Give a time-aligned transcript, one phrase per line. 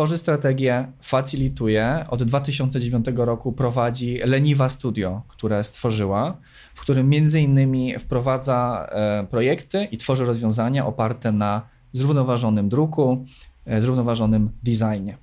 [0.00, 2.04] tworzy strategię, facilituje.
[2.08, 6.36] Od 2009 roku prowadzi Leniwa Studio, które stworzyła,
[6.74, 13.24] w którym między innymi wprowadza e, projekty i tworzy rozwiązania oparte na zrównoważonym druku,
[13.66, 15.18] e, zrównoważonym designie.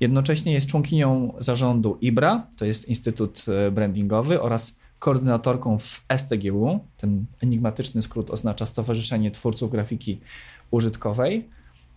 [0.00, 6.80] Jednocześnie jest członkinią zarządu IBRA, to jest Instytut e, Brandingowy, oraz koordynatorką w STGU.
[6.96, 10.20] Ten enigmatyczny skrót oznacza Stowarzyszenie Twórców Grafiki
[10.70, 11.48] Użytkowej.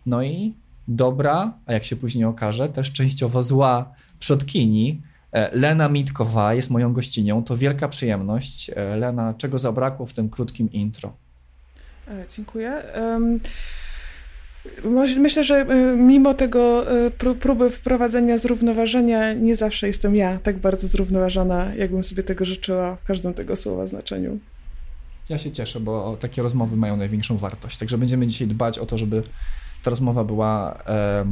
[0.06, 0.54] No i
[0.88, 5.02] dobra, a jak się później okaże, też częściowo zła przodkini.
[5.32, 7.44] E, Lena Mitkowa jest moją gościnią.
[7.44, 8.72] To wielka przyjemność.
[8.76, 11.14] E, Lena, czego zabrakło w tym krótkim intro?
[12.36, 12.84] Dziękuję.
[12.96, 13.40] Um...
[15.18, 20.88] Myślę, że e, mimo tego e, próby wprowadzenia zrównoważenia, nie zawsze jestem ja tak bardzo
[20.88, 24.40] zrównoważona, jakbym sobie tego życzyła w każdym tego słowa znaczeniu.
[25.30, 27.78] Ja się cieszę, bo takie rozmowy mają największą wartość.
[27.78, 29.24] Także będziemy dzisiaj dbać o to, żeby
[29.84, 31.26] ta rozmowa była e,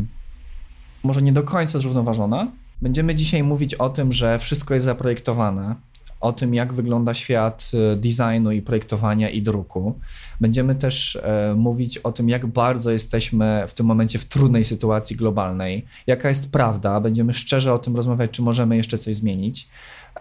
[1.04, 2.52] może nie do końca zrównoważona.
[2.82, 5.76] Będziemy dzisiaj mówić o tym, że wszystko jest zaprojektowane,
[6.22, 10.00] o tym, jak wygląda świat e, designu i projektowania i druku.
[10.42, 15.16] Będziemy też e, mówić o tym, jak bardzo jesteśmy w tym momencie w trudnej sytuacji
[15.16, 17.00] globalnej, jaka jest prawda.
[17.00, 19.68] Będziemy szczerze o tym rozmawiać, czy możemy jeszcze coś zmienić.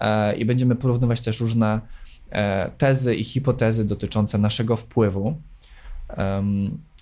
[0.01, 1.81] E, I będziemy porównywać też różne
[2.79, 5.37] tezy i hipotezy dotyczące naszego wpływu.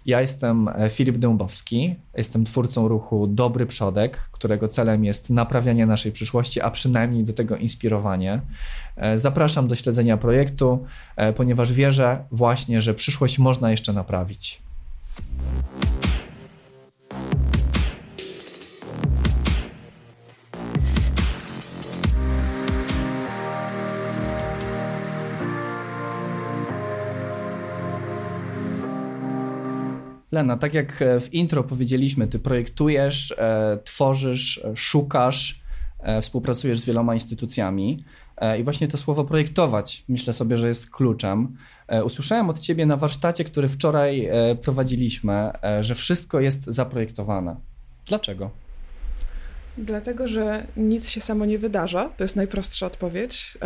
[0.07, 6.13] Ja jestem e, Filip Dębowski, jestem twórcą ruchu Dobry Przodek, którego celem jest naprawianie naszej
[6.13, 8.41] przyszłości, a przynajmniej do tego inspirowanie.
[8.97, 10.85] E, zapraszam do śledzenia projektu,
[11.17, 14.63] e, ponieważ wierzę właśnie, że przyszłość można jeszcze naprawić.
[30.33, 35.63] Lena, tak jak e, w intro powiedzieliśmy, ty projektujesz, e, tworzysz, e, szukasz,
[36.23, 38.05] współpracujesz z wieloma instytucjami.
[38.59, 41.57] I właśnie to słowo projektować myślę sobie, że jest kluczem.
[42.05, 44.31] Usłyszałem od ciebie na warsztacie, który wczoraj
[44.63, 45.51] prowadziliśmy,
[45.81, 47.57] że wszystko jest zaprojektowane.
[48.07, 48.51] Dlaczego?
[49.79, 52.09] Dlatego, że nic się samo nie wydarza.
[52.09, 53.59] To jest najprostsza odpowiedź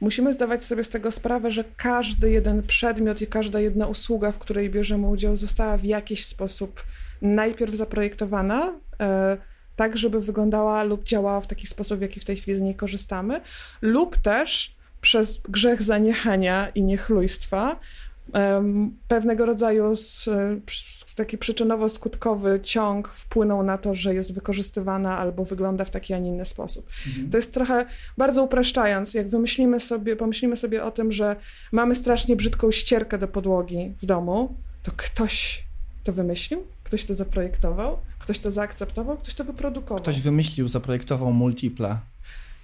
[0.00, 4.38] musimy zdawać sobie z tego sprawę, że każdy jeden przedmiot i każda jedna usługa, w
[4.38, 6.82] której bierzemy udział, została w jakiś sposób
[7.22, 9.36] najpierw zaprojektowana, e,
[9.76, 12.74] tak żeby wyglądała lub działała w taki sposób, w jaki w tej chwili z niej
[12.74, 13.40] korzystamy,
[13.82, 17.80] lub też przez grzech zaniechania i niechlujstwa
[19.08, 19.94] pewnego rodzaju
[21.16, 26.28] taki przyczynowo-skutkowy ciąg wpłynął na to, że jest wykorzystywana albo wygląda w taki, a nie
[26.28, 26.86] inny sposób.
[27.06, 27.30] Mhm.
[27.30, 27.86] To jest trochę,
[28.18, 31.36] bardzo upraszczając, jak wymyślimy sobie, pomyślimy sobie o tym, że
[31.72, 35.64] mamy strasznie brzydką ścierkę do podłogi w domu, to ktoś
[36.04, 40.02] to wymyślił, ktoś to zaprojektował, ktoś to zaakceptował, ktoś to wyprodukował.
[40.02, 41.98] Ktoś wymyślił, zaprojektował multiple.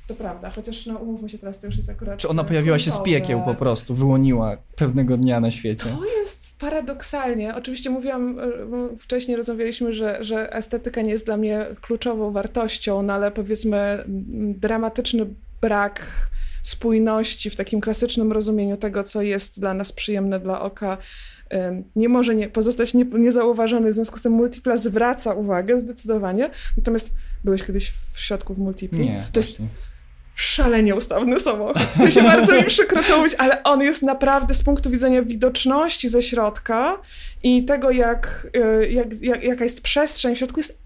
[0.06, 2.18] To prawda, chociaż no umówmy się teraz, to już jest akurat...
[2.18, 5.86] Czy ona pojawiła się z piekieł po prostu, wyłoniła pewnego dnia na świecie?
[5.98, 11.66] To jest paradoksalnie, oczywiście mówiłam, e, wcześniej rozmawialiśmy, że, że estetyka nie jest dla mnie
[11.80, 14.04] kluczową wartością, no ale powiedzmy
[14.58, 15.26] dramatyczny
[15.60, 16.30] brak
[16.62, 20.98] spójności w takim klasycznym rozumieniu tego, co jest dla nas przyjemne dla oka,
[21.96, 26.50] nie może nie, pozostać nie, niezauważony, w związku z tym Multipla zwraca uwagę zdecydowanie.
[26.76, 27.14] Natomiast
[27.44, 29.04] byłeś kiedyś w środku w Multipli?
[29.04, 29.62] Nie, to jest
[30.36, 31.82] szalenie ustawny samochód.
[31.82, 36.08] W się bardzo mi przykro to mówić, ale on jest naprawdę z punktu widzenia widoczności
[36.08, 36.98] ze środka
[37.42, 40.85] i tego, jak, e, jak, jak, jaka jest przestrzeń w środku, jest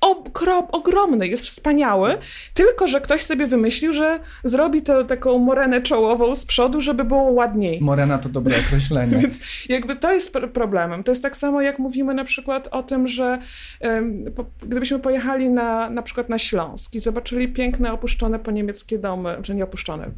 [0.00, 2.14] okrom, ogromny, jest wspaniały,
[2.54, 7.22] tylko że ktoś sobie wymyślił, że zrobi to, taką morenę czołową z przodu, żeby było
[7.22, 7.80] ładniej.
[7.80, 9.16] Morena to dobre określenie.
[9.22, 11.04] Więc jakby to jest problemem.
[11.04, 13.38] To jest tak samo, jak mówimy na przykład o tym, że
[13.80, 18.98] um, po, gdybyśmy pojechali na, na przykład na Śląsk i zobaczyli piękne, opuszczone po niemieckie
[18.98, 20.10] domy, czy nie opuszczone,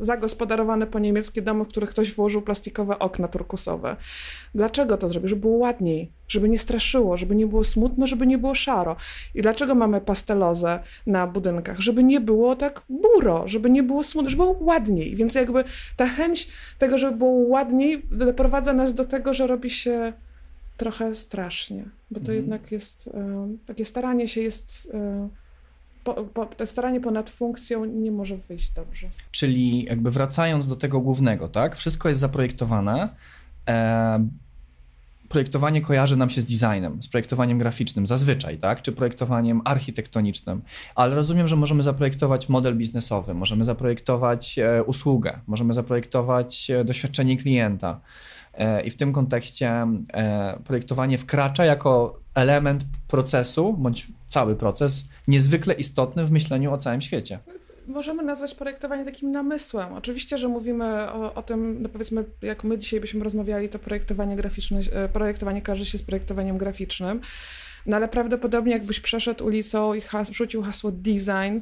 [0.00, 3.96] zagospodarowane po niemieckie domy, w których ktoś włożył plastikowe okna turkusowe.
[4.54, 5.28] Dlaczego to zrobił?
[5.28, 8.96] Żeby było ładniej, żeby nie straszyło, żeby nie było smutno, żeby nie było szaro.
[9.34, 11.80] I dlaczego mamy pastelozę na budynkach?
[11.80, 15.16] Żeby nie było tak buro, żeby nie było smutno, żeby było ładniej.
[15.16, 15.64] Więc jakby
[15.96, 20.12] ta chęć tego, żeby było ładniej, doprowadza nas do tego, że robi się
[20.76, 22.38] trochę strasznie, bo to mhm.
[22.38, 25.28] jednak jest, e, takie staranie się jest e,
[26.14, 29.08] po, po, to staranie ponad funkcją nie może wyjść dobrze.
[29.30, 31.76] Czyli jakby wracając do tego głównego, tak?
[31.76, 33.08] Wszystko jest zaprojektowane.
[33.68, 34.28] E,
[35.28, 38.82] projektowanie kojarzy nam się z designem, z projektowaniem graficznym zazwyczaj, tak?
[38.82, 40.62] Czy projektowaniem architektonicznym.
[40.94, 47.36] Ale rozumiem, że możemy zaprojektować model biznesowy, możemy zaprojektować e, usługę, możemy zaprojektować e, doświadczenie
[47.36, 48.00] klienta.
[48.60, 55.74] E, i w tym kontekście e, projektowanie wkracza jako element procesu, bądź cały proces, niezwykle
[55.74, 57.38] istotny w myśleniu o całym świecie
[57.90, 59.92] możemy nazwać projektowanie takim namysłem.
[59.92, 64.36] Oczywiście, że mówimy o, o, tym, no powiedzmy, jak my dzisiaj byśmy rozmawiali, to projektowanie
[64.36, 67.20] graficzne, e, projektowanie każe się z projektowaniem graficznym,
[67.86, 71.60] no ale prawdopodobnie jakbyś przeszedł ulicą i has, rzucił hasło design,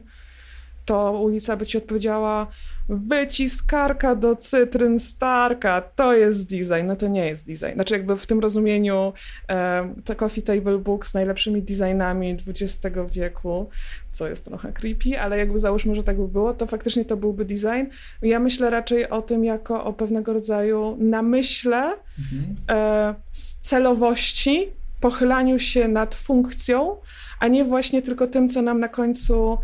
[0.88, 2.46] to ulica by ci odpowiedziała
[2.88, 6.86] wyciskarka do cytryn Starka, to jest design.
[6.86, 7.74] No to nie jest design.
[7.74, 9.12] Znaczy jakby w tym rozumieniu
[9.48, 13.68] e, te coffee table book z najlepszymi designami XX wieku,
[14.08, 17.44] co jest trochę creepy, ale jakby załóżmy, że tak by było, to faktycznie to byłby
[17.44, 17.86] design.
[18.22, 22.56] Ja myślę raczej o tym jako o pewnego rodzaju namyśle, mhm.
[22.70, 23.14] e,
[23.60, 26.96] celowości, pochylaniu się nad funkcją,
[27.40, 29.58] a nie właśnie tylko tym, co nam na końcu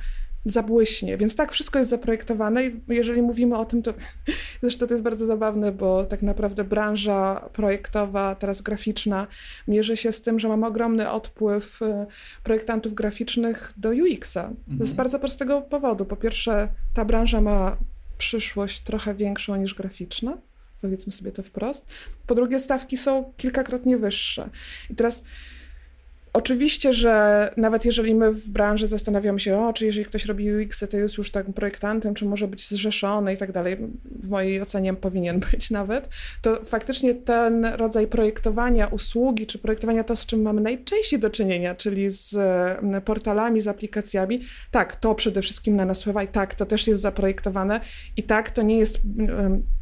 [0.44, 1.16] zabłyśnie.
[1.16, 3.94] Więc tak, wszystko jest zaprojektowane i jeżeli mówimy o tym, to
[4.62, 9.26] zresztą to jest bardzo zabawne, bo tak naprawdę branża projektowa, teraz graficzna,
[9.68, 12.06] mierzy się z tym, że mamy ogromny odpływ e,
[12.42, 14.48] projektantów graficznych do UX-a.
[14.68, 14.86] Mhm.
[14.86, 16.04] Z bardzo prostego powodu.
[16.04, 17.76] Po pierwsze, ta branża ma
[18.18, 20.38] przyszłość trochę większą niż graficzna.
[20.80, 21.86] Powiedzmy sobie to wprost.
[22.26, 24.50] Po drugie, stawki są kilkakrotnie wyższe.
[24.90, 25.24] I teraz
[26.36, 30.84] Oczywiście, że nawet jeżeli my w branży zastanawiamy się, o, czy jeżeli ktoś robi UX,
[30.90, 34.94] to jest już tak projektantem, czy może być zrzeszony i tak dalej, w mojej ocenie
[34.94, 36.08] powinien być nawet,
[36.42, 41.74] to faktycznie ten rodzaj projektowania usługi, czy projektowania to, z czym mamy najczęściej do czynienia,
[41.74, 42.36] czyli z
[43.04, 44.40] portalami, z aplikacjami,
[44.70, 47.80] tak, to przede wszystkim na nas wpływa i tak, to też jest zaprojektowane
[48.16, 49.00] i tak, to nie jest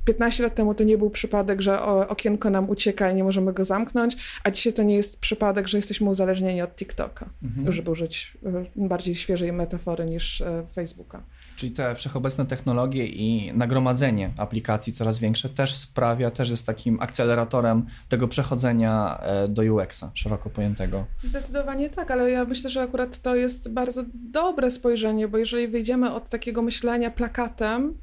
[0.04, 3.64] 15 lat temu to nie był przypadek, że okienko nam ucieka i nie możemy go
[3.64, 7.72] zamknąć, a dzisiaj to nie jest przypadek, że jesteśmy uzależnieni od TikToka, mhm.
[7.72, 8.38] żeby użyć
[8.76, 11.22] e, bardziej świeżej metafory niż e, Facebooka.
[11.56, 17.86] Czyli te wszechobecne technologie i nagromadzenie aplikacji coraz większe też sprawia, też jest takim akceleratorem
[18.08, 21.06] tego przechodzenia e, do UX-a szeroko pojętego.
[21.22, 26.14] Zdecydowanie tak, ale ja myślę, że akurat to jest bardzo dobre spojrzenie, bo jeżeli wyjdziemy
[26.14, 27.98] od takiego myślenia plakatem,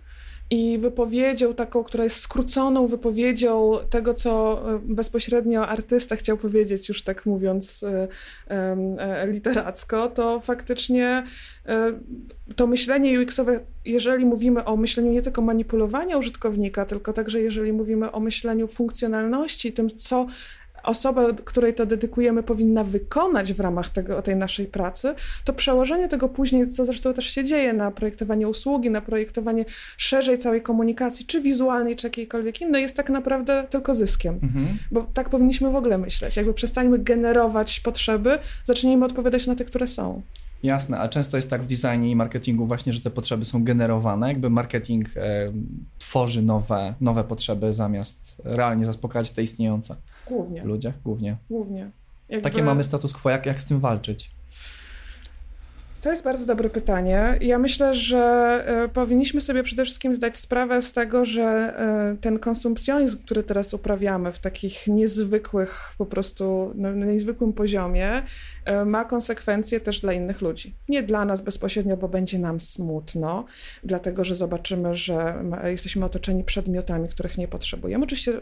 [0.51, 7.03] i wypowiedzią taką, która jest skróconą wypowiedzią tego, co e, bezpośrednio artysta chciał powiedzieć, już
[7.03, 8.07] tak mówiąc e,
[8.47, 11.23] e, literacko, to faktycznie
[12.55, 18.11] to myślenie UX-owe, jeżeli mówimy o myśleniu nie tylko manipulowania użytkownika, tylko także jeżeli mówimy
[18.11, 20.27] o myśleniu funkcjonalności, tym, co
[20.83, 26.29] osoba, której to dedykujemy, powinna wykonać w ramach tego, tej naszej pracy, to przełożenie tego
[26.29, 29.65] później, co zresztą też się dzieje na projektowanie usługi, na projektowanie
[29.97, 34.39] szerzej całej komunikacji, czy wizualnej, czy jakiejkolwiek innej, jest tak naprawdę tylko zyskiem.
[34.43, 34.67] Mhm.
[34.91, 36.35] Bo tak powinniśmy w ogóle myśleć.
[36.35, 40.21] Jakby przestańmy generować potrzeby, zacznijmy odpowiadać na te, które są.
[40.63, 44.27] Jasne, a często jest tak w designie i marketingu właśnie, że te potrzeby są generowane,
[44.27, 45.51] jakby marketing e,
[45.97, 49.95] tworzy nowe, nowe potrzeby zamiast realnie zaspokajać te istniejące.
[50.29, 50.63] Głównie.
[50.63, 51.37] Ludzie, głównie.
[51.49, 51.91] Głównie.
[52.29, 52.49] Jakby...
[52.49, 54.31] Takie mamy status quo, jak, jak z tym walczyć?
[56.01, 57.37] To jest bardzo dobre pytanie.
[57.41, 58.17] Ja myślę, że
[58.67, 63.73] e, powinniśmy sobie przede wszystkim zdać sprawę z tego, że e, ten konsumpcjonizm, który teraz
[63.73, 68.23] uprawiamy w takich niezwykłych, po prostu na, na niezwykłym poziomie,
[68.65, 70.75] e, ma konsekwencje też dla innych ludzi.
[70.89, 73.45] Nie dla nas bezpośrednio, bo będzie nam smutno,
[73.83, 78.03] dlatego że zobaczymy, że jesteśmy otoczeni przedmiotami, których nie potrzebujemy.
[78.03, 78.41] Oczywiście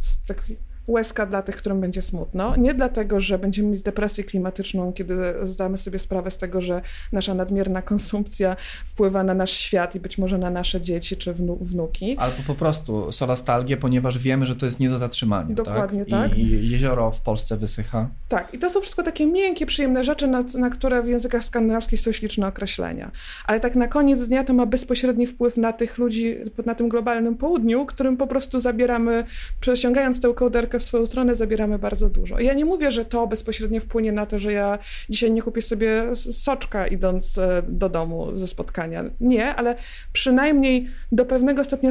[0.00, 2.56] z takich łezka dla tych, którym będzie smutno.
[2.56, 7.34] Nie dlatego, że będziemy mieć depresję klimatyczną, kiedy zdamy sobie sprawę z tego, że nasza
[7.34, 12.16] nadmierna konsumpcja wpływa na nasz świat i być może na nasze dzieci czy wnu wnuki.
[12.18, 15.54] Albo po prostu solastalgię, ponieważ wiemy, że to jest nie do zatrzymania.
[15.54, 16.30] Dokładnie tak.
[16.30, 16.38] tak.
[16.38, 18.10] I jezioro w Polsce wysycha.
[18.28, 22.00] Tak, i to są wszystko takie miękkie, przyjemne rzeczy, na, na które w językach skandynawskich
[22.00, 23.10] są śliczne określenia.
[23.46, 27.36] Ale tak na koniec dnia to ma bezpośredni wpływ na tych ludzi na tym globalnym
[27.36, 29.24] południu, którym po prostu zabieramy,
[29.60, 32.40] przesiągając tę kołderkę w swoją stronę zabieramy bardzo dużo.
[32.40, 34.78] Ja nie mówię, że to bezpośrednio wpłynie na to, że ja
[35.08, 39.04] dzisiaj nie kupię sobie soczka idąc e, do domu ze spotkania.
[39.20, 39.74] Nie, ale
[40.12, 41.90] przynajmniej do pewnego stopnia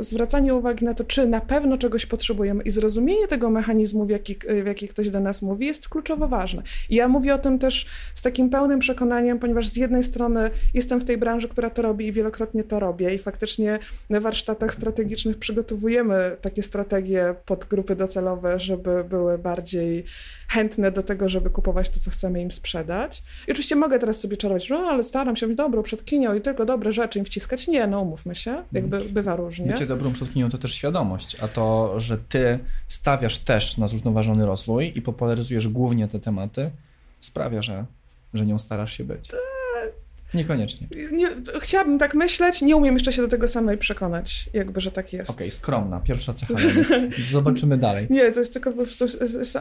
[0.00, 4.36] zwracanie uwagi na to, czy na pewno czegoś potrzebujemy i zrozumienie tego mechanizmu, w jaki,
[4.62, 6.62] w jaki ktoś do nas mówi, jest kluczowo ważne.
[6.90, 11.00] I ja mówię o tym też z takim pełnym przekonaniem, ponieważ z jednej strony jestem
[11.00, 13.78] w tej branży, która to robi i wielokrotnie to robię i faktycznie
[14.10, 20.04] na warsztatach strategicznych przygotowujemy takie strategie pod grupy docelowe, docelowe, żeby były bardziej
[20.48, 23.22] chętne do tego, żeby kupować to, co chcemy im sprzedać.
[23.48, 26.64] I oczywiście mogę teraz sobie czarować, no ale staram się być dobrą przodkinią i tylko
[26.64, 27.68] dobre rzeczy im wciskać.
[27.68, 29.14] Nie, no umówmy się, jakby mhm.
[29.14, 29.66] bywa różnie.
[29.66, 32.58] Bycie dobrą przodkinią to też świadomość, a to, że ty
[32.88, 36.70] stawiasz też na zrównoważony rozwój i popularyzujesz głównie te tematy,
[37.20, 37.84] sprawia, że,
[38.34, 39.30] że nią starasz się być.
[40.34, 40.88] Niekoniecznie.
[41.12, 41.28] Nie,
[41.60, 45.30] chciałabym tak myśleć, nie umiem jeszcze się do tego samej przekonać, jakby, że tak jest.
[45.30, 46.54] Okej, okay, skromna, pierwsza cecha.
[47.32, 48.06] Zobaczymy dalej.
[48.10, 49.06] Nie, to jest tylko po prostu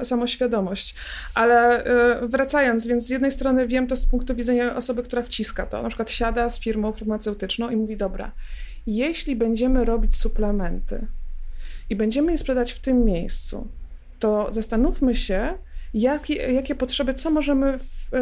[0.03, 0.95] samoświadomość.
[1.33, 5.65] Ale e, wracając, więc z jednej strony wiem to z punktu widzenia osoby, która wciska
[5.65, 8.31] to, na przykład siada z firmą farmaceutyczną i mówi, dobra,
[8.88, 11.07] jeśli będziemy robić suplementy
[11.89, 13.67] i będziemy je sprzedać w tym miejscu,
[14.19, 15.53] to zastanówmy się,
[15.94, 18.17] jakie, jakie potrzeby, co możemy w, e,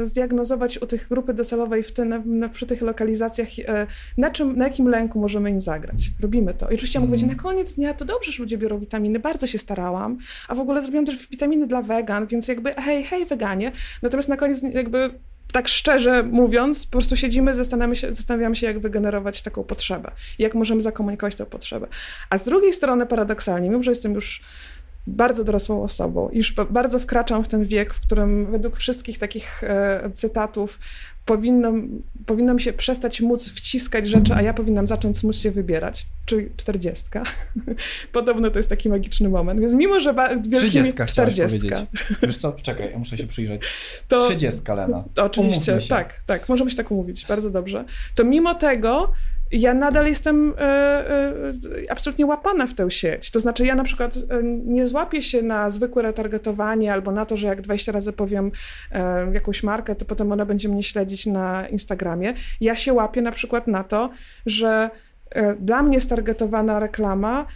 [0.00, 4.30] e, zdiagnozować u tych grupy docelowej w te, na, na, przy tych lokalizacjach, e, na,
[4.30, 6.10] czym, na jakim lęku możemy im zagrać.
[6.20, 6.70] Robimy to.
[6.70, 7.10] I oczywiście hmm.
[7.10, 10.18] mogę powiedzieć, na koniec dnia to dobrze, że ludzie biorą witaminy, bardzo się starałam,
[10.48, 13.72] a w ogóle zrobiłam też witaminy dla wegan, więc jakby hej, hej weganie.
[14.02, 15.10] Natomiast na koniec jakby
[15.52, 20.54] tak szczerze mówiąc, po prostu siedzimy, zastanawiamy się, zastanawiamy się, jak wygenerować taką potrzebę, jak
[20.54, 21.86] możemy zakomunikować tę potrzebę.
[22.30, 24.42] A z drugiej strony, paradoksalnie, mimo że jestem już
[25.08, 26.28] bardzo dorosłą osobą.
[26.32, 30.78] Już bardzo wkraczam w ten wiek, w którym według wszystkich takich e, cytatów
[31.24, 31.88] powinnam,
[32.26, 37.22] powinnam się przestać móc wciskać rzeczy, a ja powinnam zacząć móc się wybierać, czyli czterdziestka.
[38.12, 40.14] Podobno to jest taki magiczny moment, więc mimo, że
[40.48, 40.94] wielkimi...
[41.06, 41.86] Czterdziestka.
[42.22, 43.62] Wiesz co, czekaj, ja muszę się przyjrzeć.
[44.08, 45.04] To, Trzydziestka, Lena.
[45.14, 47.84] To oczywiście, tak, tak, możemy się tak umówić, bardzo dobrze.
[48.14, 49.12] To mimo tego
[49.52, 51.32] ja nadal jestem e, e,
[51.90, 53.30] absolutnie łapana w tę sieć.
[53.30, 57.36] To znaczy, ja na przykład e, nie złapię się na zwykłe retargetowanie albo na to,
[57.36, 58.50] że jak 20 razy powiem
[59.32, 62.34] jakąś markę, to potem ona będzie mnie śledzić na Instagramie.
[62.60, 64.10] Ja się łapię na przykład na to,
[64.46, 64.90] że
[65.60, 67.46] dla mnie stargetowana reklama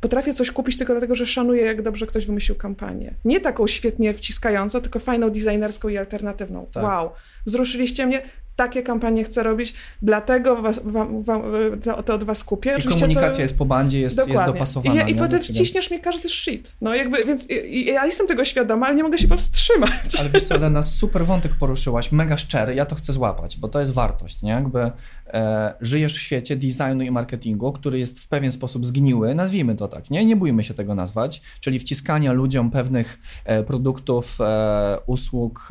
[0.00, 3.14] potrafię coś kupić tylko dlatego, że szanuję, jak dobrze ktoś wymyślił kampanię.
[3.24, 6.66] Nie taką świetnie wciskającą, tylko fajną, designerską i alternatywną.
[6.72, 6.84] Tak.
[6.84, 7.10] Wow,
[7.46, 8.22] wzruszyliście mnie,
[8.56, 11.42] takie kampanie chcę robić, dlatego was, wam, wam,
[11.84, 12.70] to, to, od was kupię.
[12.70, 13.42] I Oczywiście komunikacja to...
[13.42, 15.02] jest po bandzie, jest, jest dopasowana.
[15.02, 16.76] I, i potem wciśniesz mi każdy shit.
[16.80, 20.20] No jakby, więc i, ja jestem tego świadoma, ale nie mogę się powstrzymać.
[20.20, 23.80] Ale wiesz co, Lena, super wątek poruszyłaś, mega szczery, ja to chcę złapać, bo to
[23.80, 24.50] jest wartość, nie?
[24.50, 24.90] Jakby
[25.28, 29.88] e, żyjesz w świecie designu i marketingu, który jest w pewien sposób zgniły, nazwijmy to
[29.88, 30.24] tak, nie?
[30.24, 35.68] Nie bójmy się tego nazwać, czyli wciskania ludziom pewnych e, produktów, e, usług,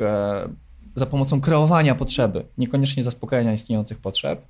[0.94, 4.46] za pomocą kreowania potrzeby, niekoniecznie zaspokajania istniejących potrzeb.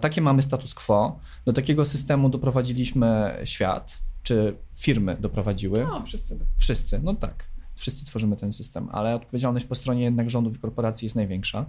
[0.00, 1.20] Takie mamy status quo.
[1.44, 5.80] Do takiego systemu doprowadziliśmy świat, czy firmy doprowadziły.
[5.84, 6.38] No, wszyscy.
[6.56, 7.48] Wszyscy, no tak.
[7.74, 11.66] Wszyscy tworzymy ten system, ale odpowiedzialność po stronie jednak rządów i korporacji jest największa.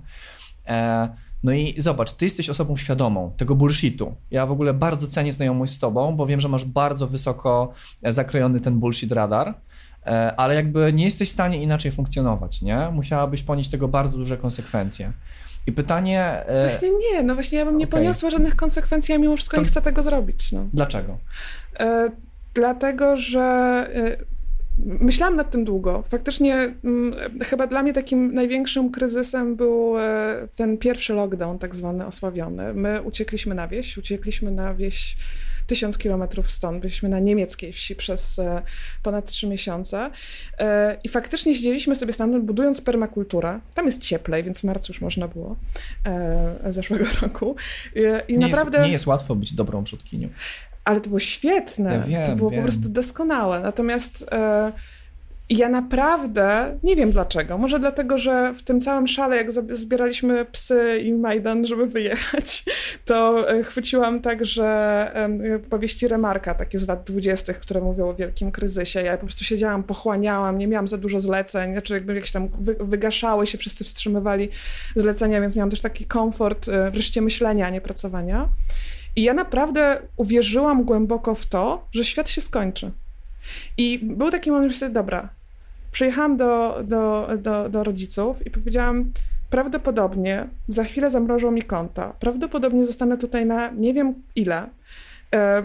[1.44, 4.16] E, no i zobacz, ty jesteś osobą świadomą tego bullshitu.
[4.32, 8.60] Ja w ogóle bardzo cenię znajomość z tobą, bo wiem, że masz bardzo wysoko zakrojony
[8.60, 9.56] ten bullshit radar
[10.06, 12.90] E, ale jakby nie jesteś w stanie inaczej funkcjonować, nie?
[12.94, 15.12] Musiałabyś ponieść tego bardzo duże konsekwencje.
[15.68, 16.24] I pytanie...
[16.46, 18.00] E, właśnie nie, no właśnie ja bym nie okay.
[18.00, 19.62] poniosła żadnych konsekwencji, a mimo wszystko to...
[19.62, 20.52] nie chcę tego zrobić.
[20.52, 20.66] No.
[20.74, 21.18] Dlaczego?
[21.80, 22.10] E,
[22.54, 23.40] dlatego, że
[23.94, 24.18] e,
[24.86, 26.04] myślałam nad tym długo.
[26.08, 31.76] Faktycznie m, mm, chyba dla mnie takim największym kryzysem był e, ten pierwszy lockdown tak
[31.76, 32.74] zwany osławiony.
[32.74, 35.18] My uciekliśmy na wieś, uciekliśmy na wieś
[35.68, 36.82] tysiąc kilometrów stąd.
[36.82, 38.62] Byliśmy na niemieckiej wsi przez e,
[39.04, 40.12] ponad trzy miesiące
[40.60, 43.60] e, i faktycznie siedzieliśmy sobie stamtąd budując permakulturę.
[43.74, 45.56] Tam jest cieplej, więc w marcu już można było
[46.70, 47.56] zeszłego roku.
[48.28, 48.78] I nie naprawdę...
[48.78, 50.30] Jest, nie jest łatwo być dobrą przodkinią.
[50.90, 51.94] Ale to było świetne.
[51.94, 52.60] Ja wiem, to było wiem.
[52.60, 53.60] po prostu doskonałe.
[53.60, 54.26] Natomiast
[55.50, 57.58] i ja naprawdę nie wiem dlaczego.
[57.58, 62.66] Może dlatego, że w tym całym szale, jak zbieraliśmy psy i Majdan, żeby wyjechać,
[63.06, 64.70] to e, chwyciłam także
[65.70, 69.02] powieści Remarka, takie z lat dwudziestych, które mówią o wielkim kryzysie.
[69.02, 73.48] Ja po prostu siedziałam, pochłaniałam, nie miałam za dużo zleceń, znaczy jakby jakieś tam wygaszały
[73.48, 74.50] się, wszyscy wstrzymywali
[74.96, 78.50] zlecenia, więc miałam też taki komfort e, wreszcie myślenia, a nie pracowania.
[79.16, 82.92] I ja naprawdę uwierzyłam głęboko w to, że świat się skończy.
[83.78, 85.30] I był taki moment, że sobie, dobra,
[85.92, 89.12] Przyjechałam do, do, do, do rodziców i powiedziałam,
[89.50, 94.70] prawdopodobnie za chwilę zamrożą mi konta, prawdopodobnie zostanę tutaj na nie wiem ile.
[95.36, 95.64] E,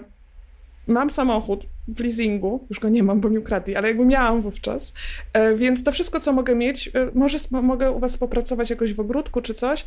[0.86, 4.92] mam samochód w leasingu, już go nie mam, bo mi ukradli, ale jakby miałam wówczas,
[5.32, 9.00] e, więc to wszystko, co mogę mieć, e, może mogę u was popracować jakoś w
[9.00, 9.84] ogródku czy coś,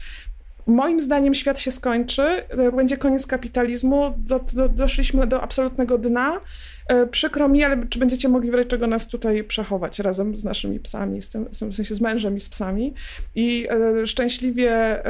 [0.67, 6.39] moim zdaniem świat się skończy, e, będzie koniec kapitalizmu, do, do, doszliśmy do absolutnego dna.
[6.87, 10.79] E, przykro mi, ale czy będziecie mogli wreszcie czego nas tutaj przechować razem z naszymi
[10.79, 12.93] psami, z tym, w sensie z mężem i z psami.
[13.35, 13.67] I
[14.01, 15.03] e, szczęśliwie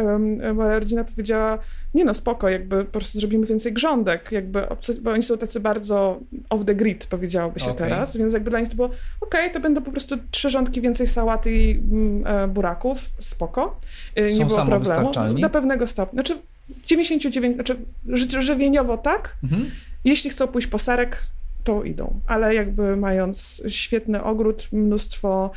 [0.53, 1.60] moja rodzina powiedziała,
[1.93, 4.67] nie no spoko, jakby po prostu zrobimy więcej grządek, jakby,
[5.01, 6.19] bo oni są tacy bardzo
[6.50, 7.89] off the grid, powiedziałoby się okay.
[7.89, 10.81] teraz, więc jakby dla nich to było, okej, okay, to będą po prostu trzy rządki
[10.81, 13.79] więcej sałaty i mm, e, buraków, spoko,
[14.17, 15.12] nie Są było problemu.
[15.41, 16.22] Do pewnego stopnia.
[16.22, 16.41] Znaczy
[16.86, 17.77] 99, znaczy
[18.41, 19.72] żywieniowo tak, mhm.
[20.05, 21.24] jeśli chcą pójść po serek,
[21.67, 22.21] to idą.
[22.27, 25.51] Ale jakby mając świetny ogród, mnóstwo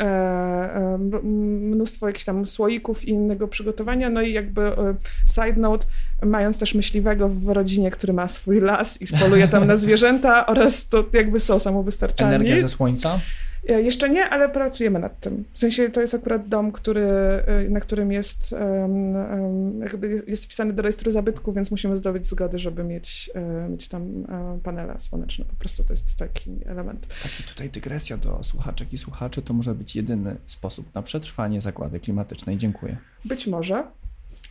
[0.00, 4.94] e, e, mnóstwo jakichś tam słoików i innego przygotowania, no i jakby e,
[5.34, 5.86] side note,
[6.22, 10.88] mając też myśliwego w rodzinie, który ma swój las i poluje tam na zwierzęta oraz
[10.88, 12.34] to jakby są samowystarczalni.
[12.34, 13.20] Energia ze słońca?
[13.68, 15.44] E, jeszcze nie, ale pracujemy nad tym.
[15.52, 20.44] W sensie to jest akurat dom, który, e, na którym jest, um, um, jakby jest
[20.44, 24.26] wpisany do rejestru zabytków, więc musimy zdobyć zgody, żeby mieć, um, mieć tam
[24.62, 25.44] panele słoneczne.
[25.44, 27.06] Po prostu to jest taki element.
[27.22, 32.00] Taki tutaj dygresja do słuchaczek i słuchaczy, to może być jedyny sposób na przetrwanie zakłady
[32.00, 32.56] klimatycznej.
[32.56, 32.96] Dziękuję.
[33.24, 33.84] Być może.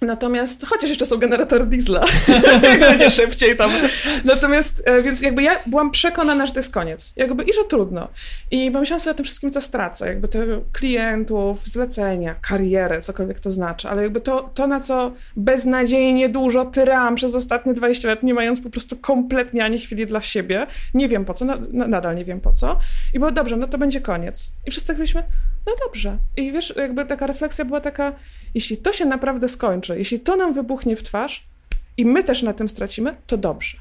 [0.03, 2.05] Natomiast, chociaż jeszcze są generatory diesla,
[2.79, 3.71] będzie szybciej tam.
[4.25, 7.13] Natomiast, e, więc jakby ja byłam przekonana, że to jest koniec.
[7.15, 8.07] Jakby i że trudno.
[8.51, 10.07] I pomyślałam sobie o tym wszystkim, co stracę.
[10.07, 13.89] Jakby te klientów, zlecenia, karierę, cokolwiek to znaczy.
[13.89, 18.61] Ale jakby to, to na co beznadziejnie dużo tyrałam przez ostatnie 20 lat, nie mając
[18.61, 20.67] po prostu kompletnie ani chwili dla siebie.
[20.93, 22.79] Nie wiem po co, na, nadal nie wiem po co.
[23.13, 24.51] I było dobrze, no to będzie koniec.
[24.65, 25.23] I wszyscy tak byliśmy,
[25.67, 26.17] no dobrze.
[26.37, 28.13] I wiesz, jakby taka refleksja była taka,
[28.53, 31.47] jeśli to się naprawdę skończy, jeśli to nam wybuchnie w twarz
[31.97, 33.77] i my też na tym stracimy, to dobrze.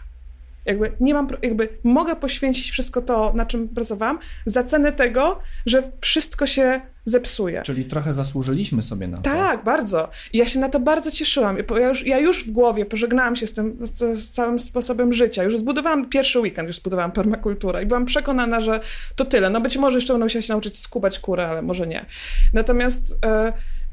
[0.65, 5.83] Jakby nie mam, jakby mogę poświęcić wszystko to, na czym pracowałam, za cenę tego, że
[6.01, 7.63] wszystko się zepsuje.
[7.63, 9.23] Czyli trochę zasłużyliśmy sobie na to.
[9.23, 10.09] Tak, bardzo.
[10.33, 11.57] I ja się na to bardzo cieszyłam.
[11.81, 15.43] Ja już, ja już w głowie pożegnałam się z tym, z, z, całym sposobem życia.
[15.43, 18.81] Już zbudowałam pierwszy weekend, już zbudowałam permakulturę i byłam przekonana, że
[19.17, 19.51] to tyle.
[19.51, 22.07] No być może jeszcze będę musiała się nauczyć skubać kurę, ale może nie.
[22.53, 23.53] Natomiast yy,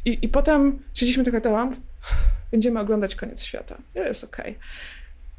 [0.10, 1.76] i, i potem siedzieliśmy tylko tam,
[2.52, 3.78] będziemy oglądać koniec świata.
[3.96, 4.52] Jest okej.
[4.52, 4.64] Okay.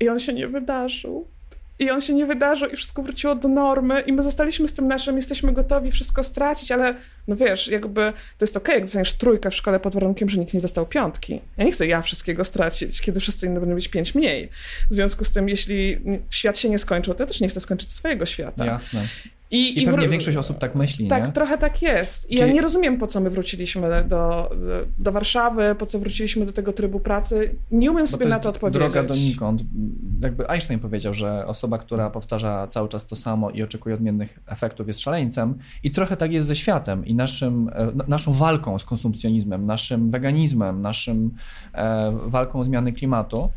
[0.01, 1.27] I on się nie wydarzył.
[1.79, 4.89] I on się nie wydarzył i wszystko wróciło do normy i my zostaliśmy z tym
[4.89, 6.95] naszym, jesteśmy gotowi wszystko stracić, ale
[7.29, 10.39] no wiesz, jakby to jest okej, okay, jak dostaniesz trójkę w szkole pod warunkiem, że
[10.39, 11.41] nikt nie dostał piątki.
[11.57, 14.49] Ja nie chcę ja wszystkiego stracić, kiedy wszyscy inni będą mieć pięć mniej.
[14.91, 16.01] W związku z tym, jeśli
[16.31, 18.67] świat się nie skończył, to ja też nie chcę skończyć swojego świata.
[18.67, 19.07] Jasne.
[19.51, 20.11] I, I, pewnie w...
[20.11, 21.33] większość osób tak myśli, Tak, nie?
[21.33, 22.31] trochę tak jest.
[22.31, 22.49] I Czyli...
[22.49, 24.51] ja nie rozumiem, po co my wróciliśmy do,
[24.99, 27.55] do Warszawy, po co wróciliśmy do tego trybu pracy.
[27.71, 28.93] Nie umiem sobie to na to odpowiedzieć.
[28.93, 29.63] droga donikąd.
[30.21, 34.89] Jakby Einstein powiedział, że osoba, która powtarza cały czas to samo i oczekuje odmiennych efektów
[34.89, 35.59] jest szaleńcem.
[35.83, 40.83] I trochę tak jest ze światem i naszym, e, naszą walką z konsumpcjonizmem, naszym weganizmem,
[40.83, 41.31] naszym
[41.75, 43.51] e, walką o zmiany klimatu.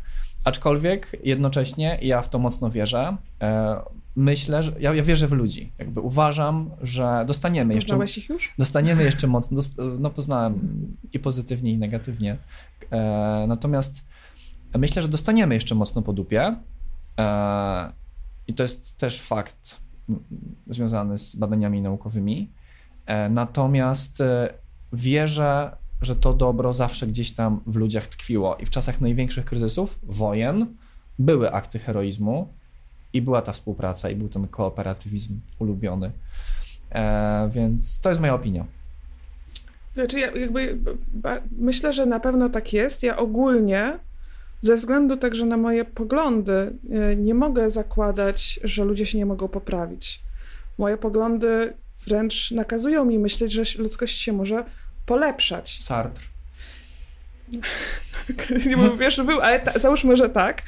[0.44, 3.76] Aczkolwiek jednocześnie, ja w to mocno wierzę, e,
[4.16, 5.72] myślę, że ja, ja, wierzę w ludzi.
[5.78, 7.88] Jakby uważam, że dostaniemy jeszcze.
[7.88, 8.54] Poznałeś ich już?
[8.58, 9.62] Dostaniemy jeszcze mocno.
[9.98, 10.54] no poznałem
[11.12, 12.36] i pozytywnie, i negatywnie.
[12.90, 14.04] E, natomiast
[14.78, 16.56] myślę, że dostaniemy jeszcze mocno po dupie.
[17.18, 17.92] E,
[18.46, 19.80] I to jest też fakt
[20.66, 22.52] związany z badaniami naukowymi.
[23.06, 24.54] E, natomiast e,
[24.92, 29.98] wierzę, że to dobro zawsze gdzieś tam w ludziach tkwiło i w czasach największych kryzysów,
[30.02, 30.76] wojen,
[31.18, 32.54] były akty heroizmu
[33.14, 36.12] i była ta współpraca, i był ten kooperatywizm ulubiony.
[36.90, 38.66] E, więc to jest moja opinia.
[39.92, 40.78] Znaczy, ja jakby
[41.58, 43.02] myślę, że na pewno tak jest.
[43.02, 43.98] Ja ogólnie,
[44.60, 49.48] ze względu także na moje poglądy, e, nie mogę zakładać, że ludzie się nie mogą
[49.48, 50.20] poprawić.
[50.78, 51.72] Moje poglądy
[52.06, 54.64] wręcz nakazują mi myśleć, że ludzkość się może
[55.06, 55.82] polepszać.
[55.82, 56.33] Sartre.
[58.68, 60.62] nie wiem, wiesz, był, ale ta, załóżmy, że tak.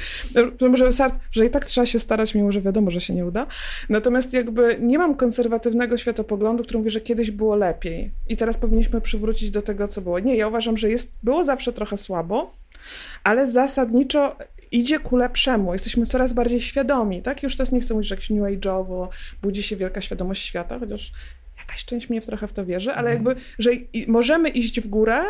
[0.71, 3.47] Może Sartre, że i tak trzeba się starać, mimo że wiadomo, że się nie uda.
[3.89, 9.01] Natomiast jakby nie mam konserwatywnego światopoglądu, który mówi, że kiedyś było lepiej i teraz powinniśmy
[9.01, 10.19] przywrócić do tego, co było.
[10.19, 12.55] Nie, ja uważam, że jest, było zawsze trochę słabo,
[13.25, 14.37] ale zasadniczo
[14.71, 15.73] idzie ku lepszemu.
[15.73, 17.43] Jesteśmy coraz bardziej świadomi, tak?
[17.43, 19.09] Już teraz nie chcę mówić, że jakś new age'owo
[19.43, 21.13] budzi się wielka świadomość świata, chociaż
[21.59, 23.27] jakaś część mnie trochę w to wierzy, ale mhm.
[23.27, 23.71] jakby, że
[24.07, 25.23] możemy iść w górę,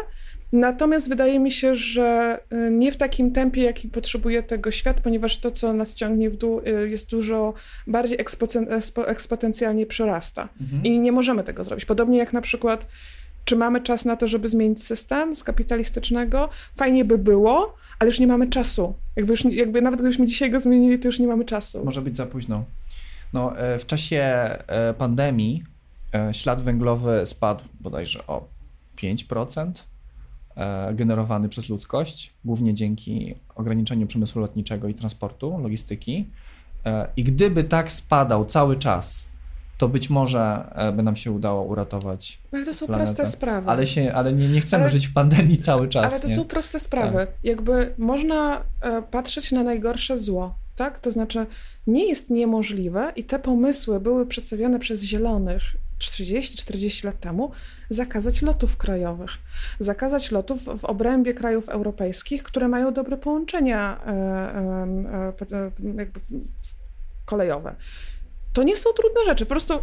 [0.53, 5.39] Natomiast wydaje mi się, że y, nie w takim tempie, jakim potrzebuje tego świat, ponieważ
[5.39, 7.55] to, co nas ciągnie w dół, y, jest dużo
[7.87, 8.19] bardziej
[9.07, 10.49] eksponencjalnie przerasta.
[10.61, 10.85] Mhm.
[10.85, 11.85] I nie możemy tego zrobić.
[11.85, 12.87] Podobnie jak na przykład,
[13.45, 16.49] czy mamy czas na to, żeby zmienić system z kapitalistycznego?
[16.75, 18.95] Fajnie by było, ale już nie mamy czasu.
[19.17, 21.85] Jakby, już, jakby nawet gdybyśmy dzisiaj go zmienili, to już nie mamy czasu.
[21.85, 22.65] Może być za późno.
[23.33, 25.65] No, e, w czasie e, pandemii
[26.15, 28.49] e, ślad węglowy spadł bodajże o
[28.97, 29.73] 5%.
[30.57, 36.27] E, generowany przez ludzkość, głównie dzięki ograniczeniu przemysłu lotniczego i transportu, logistyki.
[36.87, 39.27] E, I gdyby tak spadał cały czas,
[39.79, 42.38] to być może e, by nam się udało uratować.
[42.53, 43.14] Ale to są planetę.
[43.14, 43.71] proste sprawy.
[43.71, 46.12] Ale, się, ale nie, nie chcemy ale, żyć w pandemii cały czas.
[46.12, 46.35] Ale to nie?
[46.35, 47.19] są proste sprawy.
[47.19, 47.29] Tak.
[47.45, 48.62] Jakby można
[49.11, 50.55] patrzeć na najgorsze zło.
[50.77, 50.99] Tak?
[50.99, 51.47] To znaczy,
[51.87, 55.62] nie jest niemożliwe i te pomysły były przedstawione przez zielonych
[56.01, 57.51] 30-40 lat temu
[57.89, 59.31] zakazać lotów krajowych.
[59.79, 66.07] Zakazać lotów w obrębie krajów europejskich, które mają dobre połączenia e, e, e,
[67.25, 67.77] kolejowe.
[68.53, 69.47] to nie są trudne rzeczy.
[69.47, 69.75] Po prostu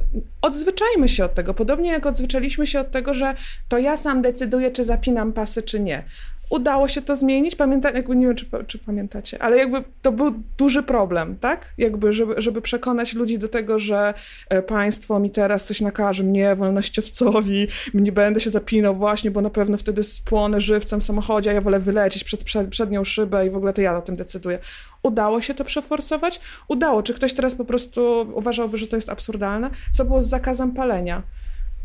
[0.41, 1.53] odzwyczajmy się od tego.
[1.53, 3.33] Podobnie jak odzwyczaliśmy się od tego, że
[3.67, 6.03] to ja sam decyduję, czy zapinam pasy, czy nie
[6.53, 7.55] udało się to zmienić.
[7.55, 11.73] Pamięta, jakby nie wiem, czy, czy, pamiętacie, ale jakby to był duży problem, tak?
[11.77, 14.13] Jakby, żeby, żeby przekonać ludzi do tego, że
[14.49, 19.49] e, państwo mi teraz coś nakaże, mnie, wolnościowcowi, nie będę się zapinał właśnie, bo na
[19.49, 23.49] pewno wtedy spłonę żywcem w samochodzie, a ja wolę wylecieć przed, przed przednią szybę i
[23.49, 24.59] w ogóle to ja o tym decyduję.
[25.03, 26.39] Udało się to przeforsować?
[26.67, 27.03] Udało.
[27.03, 29.69] Czy ktoś teraz po prostu uważałby, że to jest absurdalne?
[29.91, 31.23] Co było z zakazem palenia?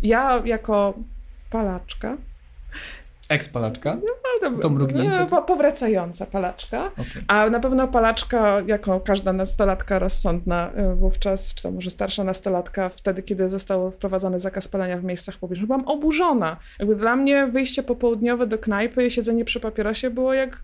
[0.02, 0.94] Ja jako
[1.50, 2.16] palaczka
[3.28, 3.98] Ekspalaczka?
[4.60, 5.26] To mrugnięcie?
[5.46, 6.86] Powracająca palaczka.
[6.92, 7.24] Okay.
[7.28, 12.88] A na pewno palaczka, jako każda nastolatka rozsądna e, wówczas, czy to może starsza nastolatka,
[12.88, 16.56] wtedy, kiedy został wprowadzony zakaz palenia w miejscach publicznych, byłam oburzona.
[16.78, 20.62] Jakby dla mnie wyjście popołudniowe do knajpy i siedzenie przy papierosie było jak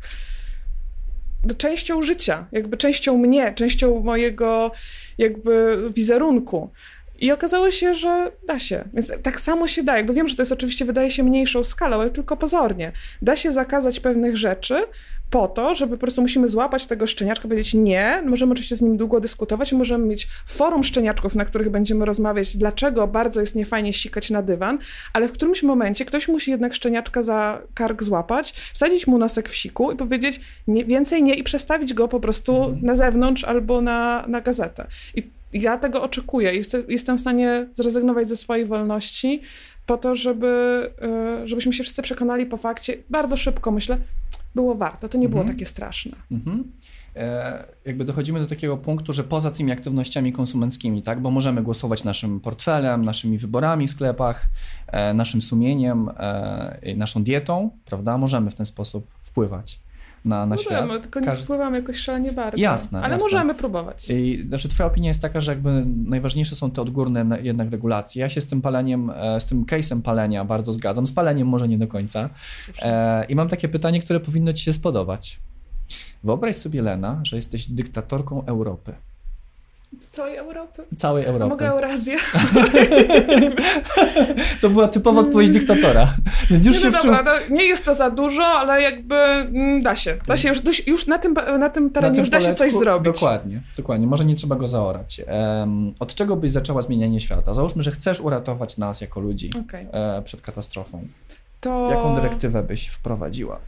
[1.58, 4.70] częścią życia, jakby częścią mnie, częścią mojego
[5.18, 6.70] jakby wizerunku.
[7.18, 8.84] I okazało się, że da się.
[8.94, 9.96] Więc tak samo się da.
[9.96, 12.92] Jakby wiem, że to jest oczywiście, wydaje się mniejszą skalą, ale tylko pozornie.
[13.22, 14.84] Da się zakazać pewnych rzeczy
[15.30, 18.22] po to, żeby po prostu musimy złapać tego szczeniaczka, powiedzieć nie.
[18.26, 23.06] Możemy oczywiście z nim długo dyskutować, możemy mieć forum szczeniaczków, na których będziemy rozmawiać, dlaczego
[23.06, 24.78] bardzo jest niefajnie sikać na dywan,
[25.12, 29.54] ale w którymś momencie ktoś musi jednak szczeniaczka za kark złapać, wsadzić mu nosek w
[29.54, 32.78] siku i powiedzieć nie, więcej nie i przestawić go po prostu mhm.
[32.82, 34.86] na zewnątrz albo na, na gazetę.
[35.14, 36.52] I ja tego oczekuję.
[36.88, 39.40] Jestem w stanie zrezygnować ze swojej wolności
[39.86, 40.46] po to, żeby,
[41.02, 43.98] e, żebyśmy się wszyscy przekonali po fakcie, bardzo szybko myślę,
[44.54, 45.56] było warto, to nie było mhm.
[45.56, 46.12] takie straszne.
[46.30, 46.72] Mhm.
[47.16, 52.04] E, jakby dochodzimy do takiego punktu, że poza tymi aktywnościami konsumenckimi, tak, bo możemy głosować
[52.04, 54.48] naszym portfelem, naszymi wyborami w sklepach,
[54.86, 59.83] e, naszym sumieniem, e, naszą dietą, prawda, możemy w ten sposób wpływać
[60.24, 60.86] na, na no świat.
[60.86, 61.42] Wiemy, tylko nie Każ...
[61.42, 62.58] wpływamy jakoś szalenie bardzo.
[62.58, 62.98] Jasne.
[62.98, 63.24] Ale jasne.
[63.24, 64.10] możemy próbować.
[64.10, 68.20] I, znaczy twoja opinia jest taka, że jakby najważniejsze są te odgórne jednak regulacje.
[68.20, 71.06] Ja się z tym paleniem, e, z tym case'em palenia bardzo zgadzam.
[71.06, 72.30] Z paleniem może nie do końca.
[72.82, 75.40] E, I mam takie pytanie, które powinno ci się spodobać.
[76.24, 78.94] Wyobraź sobie, Lena, że jesteś dyktatorką Europy.
[80.00, 80.84] Całej Europy?
[80.96, 81.48] Całej Europy.
[81.48, 82.16] Mogę Eurazję?
[84.60, 86.14] to była typowa odpowiedź dyktatora.
[86.50, 87.56] Więc już nie, no się dobra, wczym...
[87.56, 90.16] nie jest to za dużo, ale jakby mm, da się.
[90.26, 92.72] Da się już, już na, tym, na tym terenie na tym już da się coś
[92.72, 93.14] zrobić.
[93.14, 94.06] Dokładnie, dokładnie.
[94.06, 95.22] Może nie trzeba go zaorać.
[95.60, 97.54] Um, od czego byś zaczęła zmienianie świata?
[97.54, 99.88] Załóżmy, że chcesz uratować nas jako ludzi okay.
[99.92, 101.06] e, przed katastrofą.
[101.60, 101.90] To...
[101.90, 103.58] Jaką dyrektywę byś wprowadziła?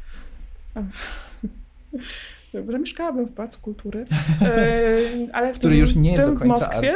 [2.69, 4.05] Zamieszkałabym w Pałacu Kultury,
[4.43, 4.99] e,
[5.33, 6.87] ale który tym, już nie jest do końca art,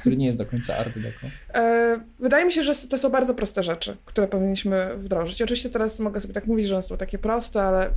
[0.00, 1.26] który nie jest do końca art deco.
[1.54, 5.42] E, wydaje mi się, że to są bardzo proste rzeczy, które powinniśmy wdrożyć.
[5.42, 7.90] Oczywiście teraz mogę sobie tak mówić, że one są takie proste, ale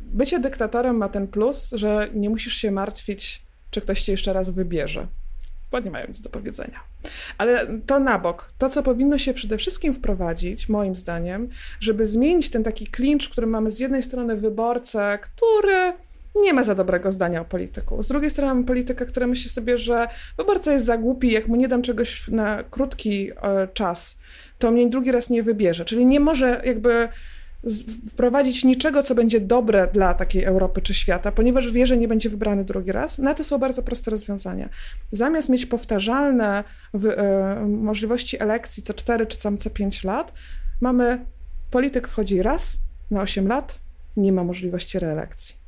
[0.00, 4.50] bycie dyktatorem ma ten plus, że nie musisz się martwić, czy ktoś cię jeszcze raz
[4.50, 5.06] wybierze
[5.74, 6.80] bo nie mają nic do powiedzenia.
[7.38, 8.52] Ale to na bok.
[8.58, 11.48] To, co powinno się przede wszystkim wprowadzić, moim zdaniem,
[11.80, 15.92] żeby zmienić ten taki klincz, w którym mamy z jednej strony wyborcę, który
[16.42, 18.02] nie ma za dobrego zdania o polityku.
[18.02, 21.56] Z drugiej strony mamy politykę, która myśli sobie, że wyborca jest za głupi, jak mu
[21.56, 24.18] nie dam czegoś na krótki e, czas,
[24.58, 25.84] to mnie drugi raz nie wybierze.
[25.84, 27.08] Czyli nie może jakby
[28.10, 32.30] wprowadzić niczego, co będzie dobre dla takiej Europy czy świata, ponieważ wie, że nie będzie
[32.30, 33.18] wybrany drugi raz.
[33.18, 34.68] Na to są bardzo proste rozwiązania.
[35.12, 40.32] Zamiast mieć powtarzalne w, e, możliwości elekcji co 4 czy co 5 lat,
[40.80, 41.24] mamy
[41.70, 42.78] polityk wchodzi raz
[43.10, 43.80] na 8 lat,
[44.16, 45.63] nie ma możliwości reelekcji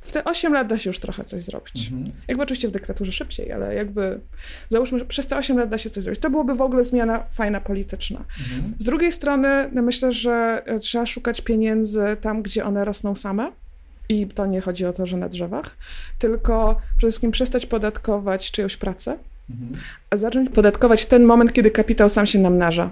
[0.00, 1.88] w te 8 lat da się już trochę coś zrobić.
[1.92, 2.12] Mhm.
[2.28, 4.20] Jakby oczywiście w dyktaturze szybciej, ale jakby
[4.68, 6.20] załóżmy, że przez te 8 lat da się coś zrobić.
[6.20, 8.18] To byłoby w ogóle zmiana fajna polityczna.
[8.18, 8.74] Mhm.
[8.78, 13.52] Z drugiej strony no myślę, że e, trzeba szukać pieniędzy tam, gdzie one rosną same.
[14.08, 15.76] I to nie chodzi o to, że na drzewach,
[16.18, 19.18] tylko przede wszystkim przestać podatkować czyjąś pracę,
[19.50, 19.80] mhm.
[20.10, 22.90] a zacząć podatkować ten moment, kiedy kapitał sam się namnaża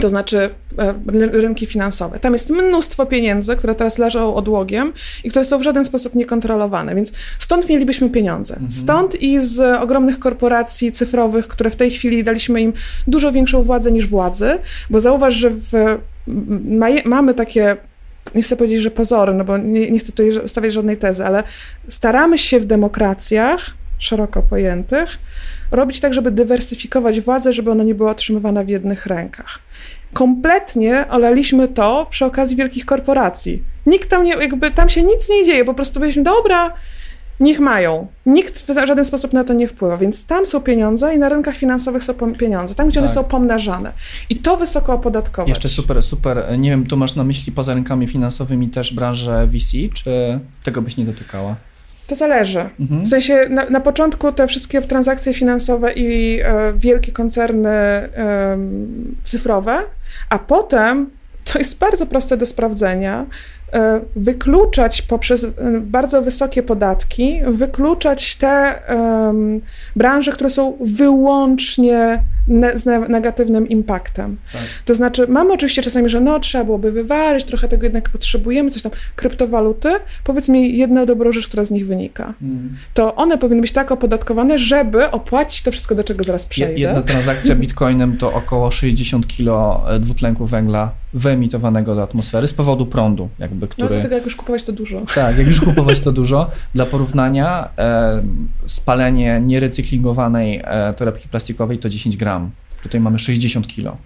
[0.00, 0.94] to znaczy e,
[1.32, 2.18] rynki finansowe.
[2.18, 4.92] Tam jest mnóstwo pieniędzy, które teraz leżą odłogiem
[5.24, 8.54] i które są w żaden sposób niekontrolowane, więc stąd mielibyśmy pieniądze.
[8.54, 8.70] Mhm.
[8.70, 12.72] Stąd i z ogromnych korporacji cyfrowych, które w tej chwili daliśmy im
[13.06, 14.58] dużo większą władzę niż władzy,
[14.90, 15.98] bo zauważ, że w,
[16.66, 17.76] ma, mamy takie
[18.34, 21.42] nie chcę powiedzieć, że pozory, no bo nie, nie chcę tutaj stawiać żadnej tezy, ale
[21.88, 25.18] staramy się w demokracjach szeroko pojętych
[25.70, 29.58] robić tak, żeby dywersyfikować władzę, żeby ona nie była otrzymywana w jednych rękach
[30.12, 33.62] kompletnie olaliśmy to przy okazji wielkich korporacji.
[33.86, 36.74] Nikt tam nie, jakby tam się nic nie dzieje, po prostu byliśmy, dobra,
[37.40, 38.06] niech mają.
[38.26, 41.56] Nikt w żaden sposób na to nie wpływa, więc tam są pieniądze i na rynkach
[41.56, 43.04] finansowych są pieniądze, tam gdzie tak.
[43.04, 43.92] one są pomnażane.
[44.30, 45.48] I to wysoko opodatkować.
[45.48, 46.58] Jeszcze super, super.
[46.58, 50.96] Nie wiem, tu masz na myśli poza rynkami finansowymi też branżę VC, czy tego byś
[50.96, 51.56] nie dotykała?
[52.10, 52.68] To zależy.
[52.80, 53.04] Mhm.
[53.04, 58.58] W sensie na, na, początku te wszystkie transakcje finansowe i e, wielkie koncerny e,
[59.24, 59.78] cyfrowe,
[60.30, 61.10] a potem
[61.44, 63.26] to jest bardzo proste do sprawdzenia.
[63.72, 68.82] E, wykluczać poprzez e, bardzo wysokie podatki, wykluczać te
[69.96, 74.36] branże, które są wyłącznie ne z negatywnym impaktem.
[74.52, 74.62] Tak.
[74.84, 78.82] To znaczy, mamy oczywiście czasami, że no, trzeba byłoby wywalić, trochę tego jednak potrzebujemy, coś
[78.82, 78.92] tam.
[79.16, 79.88] Kryptowaluty,
[80.24, 82.34] powiedz mi jedną dobrą rzecz, która z nich wynika.
[82.40, 82.76] Hmm.
[82.94, 86.80] To one powinny być tak opodatkowane, żeby opłacić to wszystko, do czego zaraz przejdę.
[86.80, 92.86] Jedna transakcja bitcoinem to około 60 kilo e, dwutlenku węgla wyemitowanego do atmosfery z powodu
[92.86, 93.88] prądu, jakby, który...
[93.88, 95.02] No dlatego jak już kupować to dużo.
[95.14, 96.50] Tak, jak już kupować to dużo.
[96.74, 98.22] Dla porównania e,
[98.66, 102.29] spalenie nierecyklingowanej e, torebki plastikowej to 10 gram.
[102.82, 103.96] Tutaj mamy 60 kilo.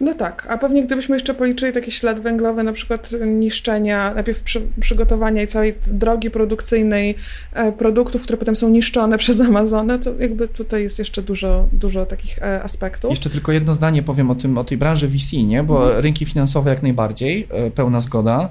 [0.00, 4.62] No tak, a pewnie gdybyśmy jeszcze policzyli taki ślad węglowy, na przykład niszczenia, najpierw przy,
[4.80, 7.14] przygotowania i całej drogi produkcyjnej
[7.52, 12.06] e, produktów, które potem są niszczone przez Amazonę, to jakby tutaj jest jeszcze dużo, dużo
[12.06, 13.10] takich e, aspektów.
[13.10, 15.62] Jeszcze tylko jedno zdanie powiem o, tym, o tej branży VC, nie?
[15.62, 16.02] bo mhm.
[16.02, 18.48] rynki finansowe jak najbardziej, e, pełna zgoda.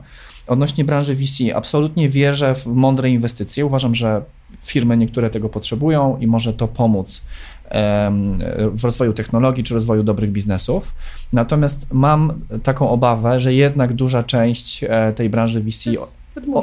[0.48, 3.66] Odnośnie branży VC, absolutnie wierzę w mądre inwestycje.
[3.66, 4.22] Uważam, że
[4.62, 7.22] firmy niektóre tego potrzebują i może to pomóc
[8.72, 10.94] w rozwoju technologii czy rozwoju dobrych biznesów.
[11.34, 15.90] Natomiast mam taką obawę, że jednak duża część e, tej branży VC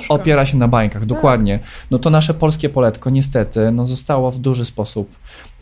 [0.09, 1.09] opiera się na bańkach, tak.
[1.09, 1.59] dokładnie.
[1.91, 5.11] No to nasze polskie poletko niestety no, zostało w duży sposób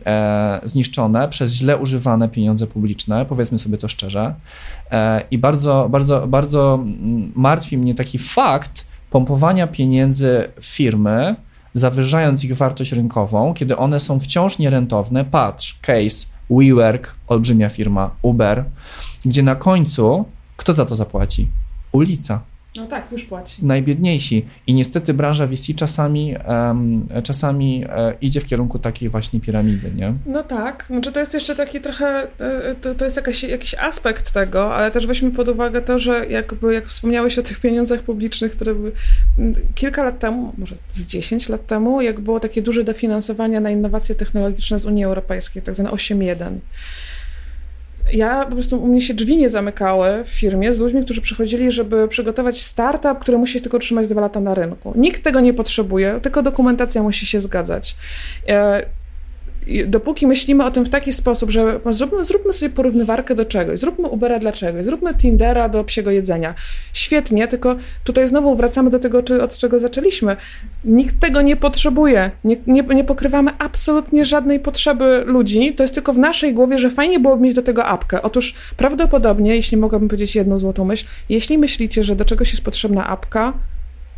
[0.06, 4.34] e, zniszczone przez źle używane pieniądze publiczne, powiedzmy sobie to szczerze.
[4.90, 11.36] E, I bardzo, bardzo, bardzo mm, martwi mnie taki fakt pompowania pieniędzy w firmy,
[11.74, 15.24] zawyżając ich wartość rynkową, kiedy one są wciąż nierentowne.
[15.24, 18.64] Patrz, case, WeWork, olbrzymia firma, Uber,
[19.24, 20.24] gdzie na końcu
[20.56, 21.48] kto za to zapłaci?
[21.92, 22.40] Ulica.
[22.76, 23.66] No tak, już płaci.
[23.66, 24.46] Najbiedniejsi.
[24.66, 30.14] I niestety branża VC czasami, um, czasami e, idzie w kierunku takiej właśnie piramidy, nie?
[30.26, 30.84] No tak.
[30.86, 34.90] Znaczy to jest jeszcze taki trochę, e, to, to jest jakaś, jakiś aspekt tego, ale
[34.90, 38.92] też weźmy pod uwagę to, że jakby, jak wspomniałeś o tych pieniądzach publicznych, które były
[39.74, 44.14] kilka lat temu, może z 10 lat temu, jak było takie duże dofinansowanie na innowacje
[44.14, 46.58] technologiczne z Unii Europejskiej, tak zwane 8.1
[48.12, 51.72] ja po prostu u mnie się drzwi nie zamykały w firmie z ludźmi, którzy przychodzili,
[51.72, 54.92] żeby przygotować startup, który musi tylko trzymać dwa lata na rynku.
[54.96, 57.96] Nikt tego nie potrzebuje, tylko dokumentacja musi się zgadzać.
[59.86, 64.08] Dopóki myślimy o tym w taki sposób, że zróbmy, zróbmy sobie porównywarkę do czegoś, zróbmy
[64.08, 66.54] Ubera dla czegoś, zróbmy Tindera do psiego jedzenia.
[66.92, 70.36] Świetnie, tylko tutaj znowu wracamy do tego, od czego zaczęliśmy.
[70.84, 72.30] Nikt tego nie potrzebuje.
[72.44, 75.74] Nie, nie, nie pokrywamy absolutnie żadnej potrzeby ludzi.
[75.74, 78.22] To jest tylko w naszej głowie, że fajnie byłoby mieć do tego apkę.
[78.22, 83.06] Otóż prawdopodobnie, jeśli mogłabym powiedzieć jedną złotą myśl, jeśli myślicie, że do czegoś jest potrzebna
[83.06, 83.52] apka,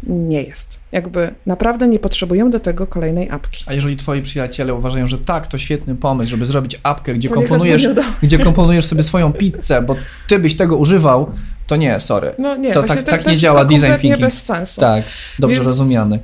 [0.02, 0.78] nie jest.
[0.92, 3.64] Jakby naprawdę nie potrzebujemy do tego kolejnej apki.
[3.66, 7.88] A jeżeli twoi przyjaciele uważają, że tak, to świetny pomysł, żeby zrobić apkę, gdzie, komponujesz,
[8.22, 9.96] gdzie komponujesz sobie swoją pizzę, bo
[10.28, 11.30] ty byś tego używał,
[11.66, 12.34] to nie, sorry.
[12.38, 14.20] No nie, to tak, to, tak to nie działa design thinking.
[14.20, 14.80] bez sensu.
[14.80, 15.04] Tak,
[15.38, 15.66] dobrze Więc...
[15.66, 16.20] rozumiany.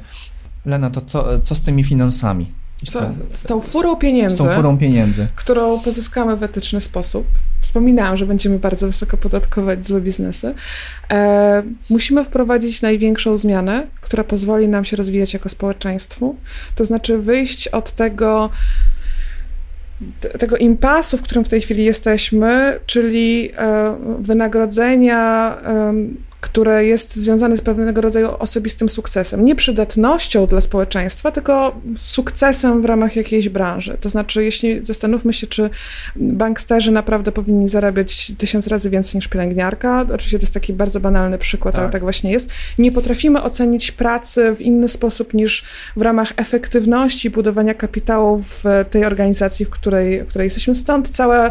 [0.66, 2.52] Lena, to co, co z tymi finansami?
[2.84, 2.92] Z,
[3.36, 7.26] z tą furą pieniędzy, z tą furą pieniędzy, którą pozyskamy w etyczny sposób.
[7.72, 10.54] Wspominałam, że będziemy bardzo wysoko podatkować złe biznesy.
[11.10, 16.36] E, musimy wprowadzić największą zmianę, która pozwoli nam się rozwijać jako społeczeństwu.
[16.74, 18.50] To znaczy wyjść od tego
[20.38, 25.56] tego impasu, w którym w tej chwili jesteśmy, czyli e, wynagrodzenia
[26.42, 29.44] które jest związane z pewnego rodzaju osobistym sukcesem.
[29.44, 33.96] Nie przydatnością dla społeczeństwa, tylko sukcesem w ramach jakiejś branży.
[34.00, 35.70] To znaczy, jeśli zastanówmy się, czy
[36.16, 41.38] banksterzy naprawdę powinni zarabiać tysiąc razy więcej niż pielęgniarka, oczywiście to jest taki bardzo banalny
[41.38, 41.82] przykład, tak.
[41.82, 45.64] ale tak właśnie jest, nie potrafimy ocenić pracy w inny sposób niż
[45.96, 50.74] w ramach efektywności budowania kapitału w tej organizacji, w której, w której jesteśmy.
[50.74, 51.50] Stąd całe,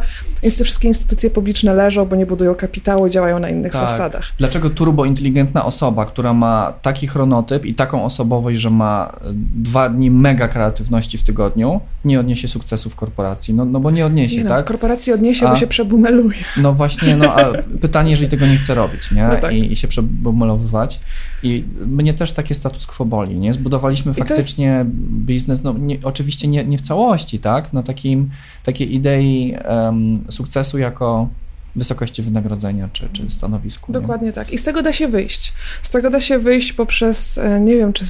[0.63, 3.82] wszystkie instytucje publiczne leżą, bo nie budują kapitału, działają na innych tak.
[3.82, 4.23] zasadach.
[4.38, 9.13] Dlaczego turbointeligentna osoba, która ma taki chronotyp i taką osobowość, że ma
[9.56, 13.54] dwa dni mega kreatywności w tygodniu, nie odniesie sukcesu w korporacji.
[13.54, 14.65] No, no bo nie odniesie, nie no, tak?
[14.65, 16.38] w korporacji odniesie, a, bo się przebumeluje.
[16.58, 19.28] No właśnie, no a pytanie, jeżeli tego nie chce robić, nie?
[19.28, 19.54] No tak.
[19.54, 21.00] I, I, się przebumelowywać.
[21.44, 23.54] I mnie też takie status quo boli, nie?
[23.54, 24.89] Zbudowaliśmy faktycznie jest...
[25.26, 27.74] biznes, no nie, oczywiście nie, nie w całości, tak?
[27.74, 28.30] Na takim,
[28.63, 31.28] takiej idei um, sukcesu jako
[31.75, 33.91] wysokości wynagrodzenia czy, czy stanowisku.
[33.91, 34.34] Dokładnie nie?
[34.34, 34.53] tak.
[34.53, 35.53] I z tego da się wyjść.
[35.81, 38.05] Z tego da się wyjść poprzez, e, nie wiem, czy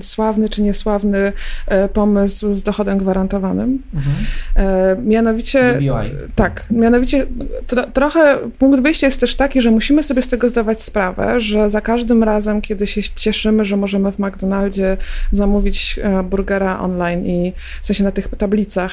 [0.00, 1.32] sławny, czy niesławny
[1.66, 3.82] e, pomysł z dochodem gwarantowanym.
[3.94, 4.16] Mhm.
[4.56, 5.74] E, mianowicie.
[5.74, 5.88] DBI.
[6.34, 7.26] Tak, mianowicie
[7.66, 11.70] tro, trochę punkt wyjścia jest też taki, że musimy sobie z tego zdawać sprawę, że
[11.70, 14.96] za każdym razem, kiedy się cieszymy, że możemy w McDonaldzie
[15.32, 18.92] zamówić burgera online i w sensie na tych tablicach,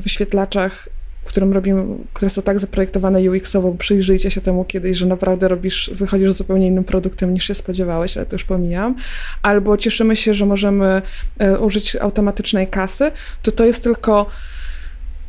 [0.00, 0.88] wyświetlaczach
[1.30, 6.32] którym robimy, które są tak zaprojektowane UX-owo, przyjrzyjcie się temu kiedyś, że naprawdę robisz, wychodzisz
[6.32, 8.94] z zupełnie innym produktem niż się spodziewałeś, ale to już pomijam.
[9.42, 11.02] Albo cieszymy się, że możemy
[11.38, 13.10] e, użyć automatycznej kasy,
[13.42, 14.26] to to jest tylko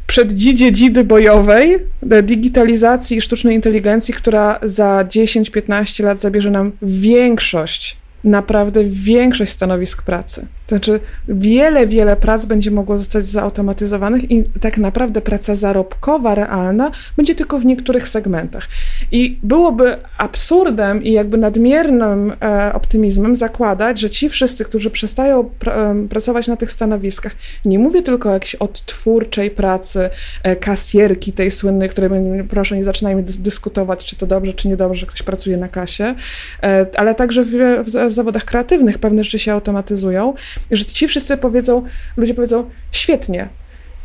[0.07, 1.77] przeddzidzie dzidy bojowej,
[2.23, 10.47] digitalizacji i sztucznej inteligencji, która za 10-15 lat zabierze nam większość, naprawdę większość stanowisk pracy.
[10.71, 17.35] Znaczy, wiele, wiele prac będzie mogło zostać zautomatyzowanych i tak naprawdę praca zarobkowa, realna, będzie
[17.35, 18.67] tylko w niektórych segmentach.
[19.11, 25.71] I byłoby absurdem i jakby nadmiernym e, optymizmem zakładać, że ci wszyscy, którzy przestają pr
[26.09, 27.31] pracować na tych stanowiskach,
[27.65, 30.09] nie mówię tylko o jakiejś odtwórczej pracy
[30.43, 32.09] e, kasjerki tej słynnej, której
[32.49, 36.15] proszę nie zaczynajmy dyskutować, czy to dobrze, czy niedobrze, że ktoś pracuje na kasie,
[36.63, 37.51] e, ale także w,
[37.85, 40.33] w, w zawodach kreatywnych pewne rzeczy się automatyzują
[40.71, 41.85] że ci wszyscy powiedzą,
[42.17, 43.49] ludzie powiedzą, świetnie,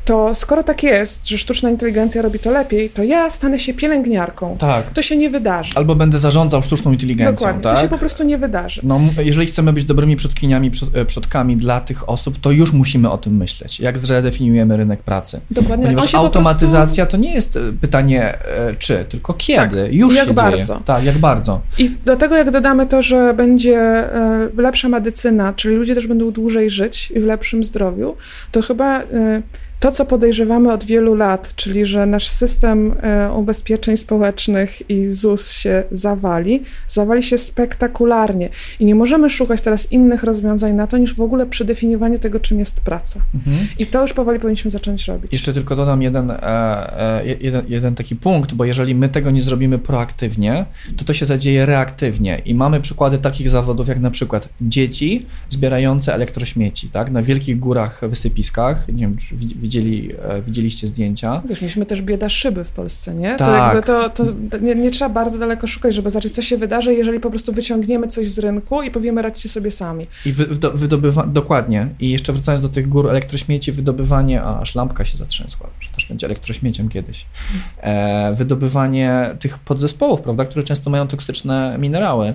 [0.07, 4.57] to skoro tak jest, że sztuczna inteligencja robi to lepiej, to ja stanę się pielęgniarką.
[4.59, 4.91] Tak.
[4.91, 5.73] To się nie wydarzy.
[5.75, 7.35] Albo będę zarządzał sztuczną inteligencją.
[7.35, 7.63] Dokładnie.
[7.63, 7.75] Tak?
[7.75, 8.81] To się po prostu nie wydarzy.
[8.85, 13.19] No, jeżeli chcemy być dobrymi przodkiniami, e, przodkami dla tych osób, to już musimy o
[13.19, 13.81] tym myśleć.
[13.81, 15.41] Jak zredefiniujemy rynek pracy.
[15.51, 15.85] Dokładnie.
[15.85, 17.17] Ponieważ automatyzacja prostu...
[17.17, 19.83] to nie jest e, pytanie e, czy, tylko kiedy.
[19.83, 19.93] Tak.
[19.93, 20.75] Już jak się bardzo.
[20.75, 20.85] Dzieje.
[20.85, 21.61] Tak, jak bardzo.
[21.79, 24.09] I do tego jak dodamy to, że będzie
[24.57, 28.17] lepsza medycyna, czyli ludzie też będą dłużej żyć i w lepszym zdrowiu,
[28.53, 29.03] to chyba
[29.81, 35.51] to, co podejrzewamy od wielu lat, czyli że nasz system e, ubezpieczeń społecznych i ZUS
[35.51, 38.49] się zawali, zawali się spektakularnie.
[38.81, 42.59] I nie możemy szukać teraz innych rozwiązań na to, niż w ogóle przedefiniowanie tego, czym
[42.59, 43.21] jest praca.
[43.35, 43.57] Mhm.
[43.79, 45.33] I to już powoli powinniśmy zacząć robić.
[45.33, 49.43] Jeszcze tylko dodam jeden, e, e, jeden, jeden taki punkt, bo jeżeli my tego nie
[49.43, 52.43] zrobimy proaktywnie, to to się zadzieje reaktywnie.
[52.45, 58.01] I mamy przykłady takich zawodów, jak na przykład dzieci zbierające elektrośmieci, tak, na wielkich górach,
[58.09, 59.37] wysypiskach, nie wiem, czy
[59.67, 61.43] widzieli, e, widzieliście zdjęcia.
[61.49, 63.37] Wiesz, mieliśmy też bieda szyby w Polsce, nie?
[63.37, 63.49] Tak.
[63.49, 64.11] To, jakby to,
[64.51, 67.53] to nie, nie, trzeba bardzo daleko szukać, żeby zobaczyć, co się wydarzy, jeżeli po prostu
[67.53, 70.07] wyciągniemy coś z rynku i powiemy, radźcie sobie sami.
[70.27, 71.89] I wy, wydobywa, dokładnie.
[72.01, 76.07] I jeszcze wracając do tych gór elektrośmieci, wydobywanie, a aż lampka się zatrzęsła, że też
[76.09, 77.27] będzie elektrośmieciem kiedyś.
[77.81, 82.35] E, wydobywanie tych podzespołów, prawda, które często mają toksyczne minerały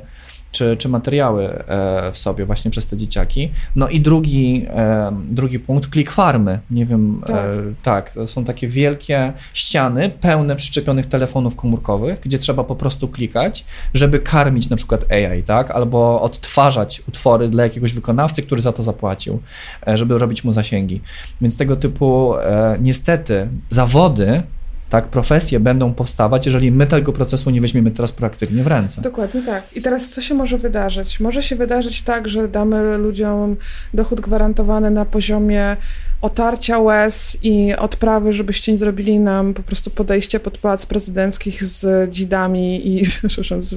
[0.51, 3.51] czy, czy materiały e, w sobie właśnie przez te dzieciaki.
[3.75, 6.59] No i drugi, e, drugi punkt, klik farmy.
[6.71, 7.35] Nie wiem, tak.
[7.35, 13.07] E, tak, to są takie wielkie ściany pełne przyczepionych telefonów komórkowych, gdzie trzeba po prostu
[13.07, 18.71] klikać, żeby karmić na przykład AI, tak, albo odtwarzać utwory dla jakiegoś wykonawcy, który za
[18.71, 19.39] to zapłacił,
[19.87, 21.01] żeby robić mu zasięgi.
[21.41, 22.33] Więc tego typu
[22.79, 24.43] niestety zawody
[24.91, 29.01] tak, profesje będą powstawać, jeżeli my tego procesu nie weźmiemy teraz proaktywnie w ręce.
[29.01, 29.63] Dokładnie tak.
[29.75, 31.19] I teraz co się może wydarzyć?
[31.19, 33.55] Może się wydarzyć tak, że damy ludziom
[33.93, 35.77] dochód gwarantowany na poziomie
[36.21, 42.09] otarcia łez i odprawy, żebyście nie zrobili nam po prostu podejście pod pałac prezydenckich z
[42.13, 43.75] dzidami i przepraszam, z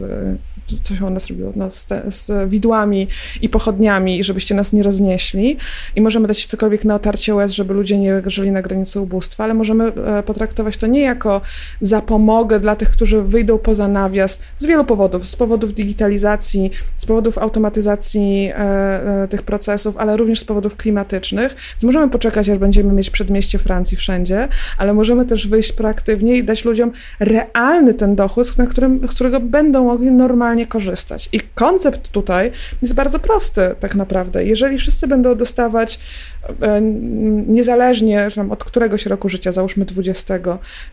[0.82, 1.06] co się
[1.54, 3.08] u nas te, z, widłami
[3.42, 5.56] i pochodniami, i żebyście nas nie roznieśli.
[5.96, 9.54] I możemy dać cokolwiek na otarcie łez, żeby ludzie nie żyli na granicy ubóstwa, ale
[9.54, 11.40] możemy e, potraktować to nie jako
[11.80, 15.28] zapomogę dla tych, którzy wyjdą poza nawias z wielu powodów.
[15.28, 21.56] Z powodów digitalizacji, z powodów automatyzacji e, e, tych procesów, ale również z powodów klimatycznych.
[21.72, 24.48] Więc możemy poczekać, aż będziemy mieć przedmieście Francji wszędzie,
[24.78, 29.40] ale możemy też wyjść proaktywnie i dać ludziom realny ten dochód, na którym, z którego
[29.40, 31.28] będą mogli normalnie korzystać.
[31.32, 34.44] I koncept tutaj jest bardzo prosty tak naprawdę.
[34.44, 36.00] Jeżeli wszyscy będą dostawać
[36.62, 36.80] e,
[37.46, 40.34] niezależnie od któregoś roku życia, załóżmy 20,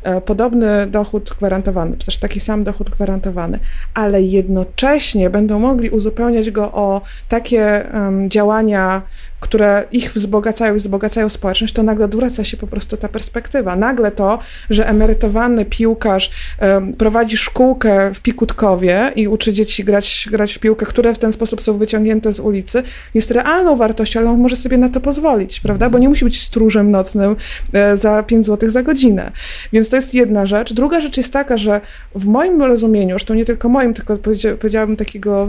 [0.03, 3.59] e, podobny dochód gwarantowany, czy też taki sam dochód gwarantowany,
[3.93, 7.85] ale jednocześnie będą mogli uzupełniać go o takie
[8.27, 9.01] działania
[9.41, 13.75] które ich wzbogacają i wzbogacają społeczność, to nagle odwraca się po prostu ta perspektywa.
[13.75, 20.53] Nagle to, że emerytowany piłkarz um, prowadzi szkółkę w Pikutkowie i uczy dzieci grać, grać
[20.53, 24.39] w piłkę, które w ten sposób są wyciągnięte z ulicy, jest realną wartością, ale on
[24.39, 25.89] może sobie na to pozwolić, prawda?
[25.89, 27.35] Bo nie musi być stróżem nocnym
[27.73, 29.31] e, za 5 zł za godzinę.
[29.73, 30.73] Więc to jest jedna rzecz.
[30.73, 31.81] Druga rzecz jest taka, że
[32.15, 34.17] w moim rozumieniu, zresztą nie tylko moim, tylko
[34.59, 35.47] powiedziałabym takiego,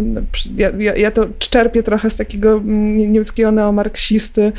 [0.57, 4.53] ja, ja, ja to czerpię trochę z takiego mm, niemieckiego neomarksizmu, marksisty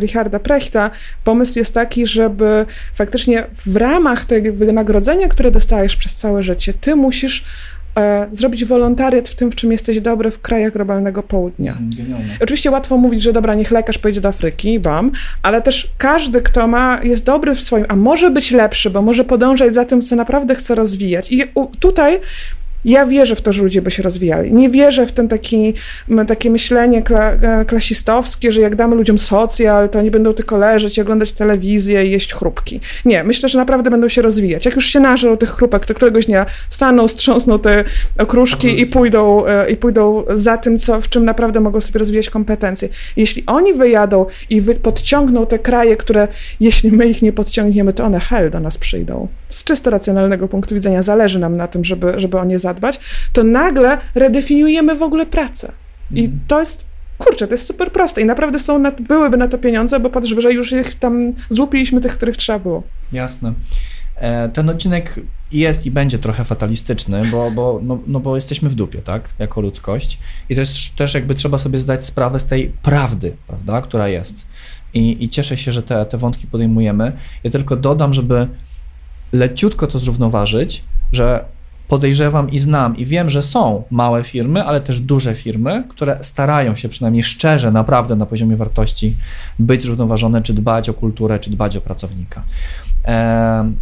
[0.00, 0.90] Richarda Prechta,
[1.24, 6.96] pomysł jest taki, żeby faktycznie w ramach tego wynagrodzenia, które dostajesz przez całe życie, ty
[6.96, 7.44] musisz
[7.96, 11.72] e, zrobić wolontariat w tym, w czym jesteś dobry w krajach globalnego południa.
[11.72, 12.36] Mm, Genialne.
[12.40, 15.12] Oczywiście łatwo mówić, że dobra, niech lekarz pojedzie do Afryki, bam,
[15.42, 19.24] ale też każdy, kto ma, jest dobry w swoim, a może być lepszy, bo może
[19.24, 21.32] podążać za tym, co naprawdę chce rozwijać.
[21.32, 21.44] I
[21.80, 22.20] tutaj
[22.84, 24.52] ja wierzę w to, że ludzie by się rozwijali.
[24.52, 25.74] Nie wierzę w ten taki,
[26.28, 30.98] takie myślenie kla, e, klasistowskie, że jak damy ludziom socjal, to oni będą tylko leżeć
[30.98, 32.80] oglądać telewizję i jeść chrupki.
[33.04, 34.64] Nie, myślę, że naprawdę będą się rozwijać.
[34.64, 37.84] Jak już się nażą tych chrupek, to któregoś dnia wstaną, strząsną te
[38.18, 42.30] okruszki i pójdą, e, i pójdą za tym, co, w czym naprawdę mogą sobie rozwijać
[42.30, 42.88] kompetencje.
[43.16, 46.28] Jeśli oni wyjadą i wy, podciągną te kraje, które
[46.60, 49.28] jeśli my ich nie podciągniemy, to one hell do nas przyjdą.
[49.48, 53.00] Z czysto racjonalnego punktu widzenia zależy nam na tym, żeby, żeby o nie zadbać,
[53.32, 55.72] to nagle redefiniujemy w ogóle pracę.
[56.10, 56.40] I Mhm.
[56.48, 56.86] to jest,
[57.18, 60.34] kurczę, to jest super proste i naprawdę są na, byłyby na to pieniądze, bo patrz,
[60.38, 62.82] że już ich tam złupiliśmy tych, których trzeba było.
[63.12, 63.52] Jasne.
[64.16, 65.20] E, Ten odcinek
[65.52, 69.60] jest i będzie trochę fatalistyczny, bo, bo, no, no bo jesteśmy w dupie, tak, jako
[69.60, 70.18] ludzkość.
[70.48, 74.46] I też, też jakby trzeba sobie zdać sprawę z tej prawdy, prawda, która jest.
[74.94, 77.12] I, i cieszę się, że te, te wątki podejmujemy.
[77.44, 78.48] Ja tylko dodam, żeby
[79.32, 81.44] leciutko to zrównoważyć, że
[81.88, 86.74] podejrzewam i znam i wiem, że są małe firmy, ale też duże firmy, które starają
[86.74, 89.16] się przynajmniej szczerze, naprawdę na poziomie wartości
[89.58, 92.42] być zrównoważone, czy dbać o kulturę, czy dbać o pracownika.
[93.04, 93.76] Em,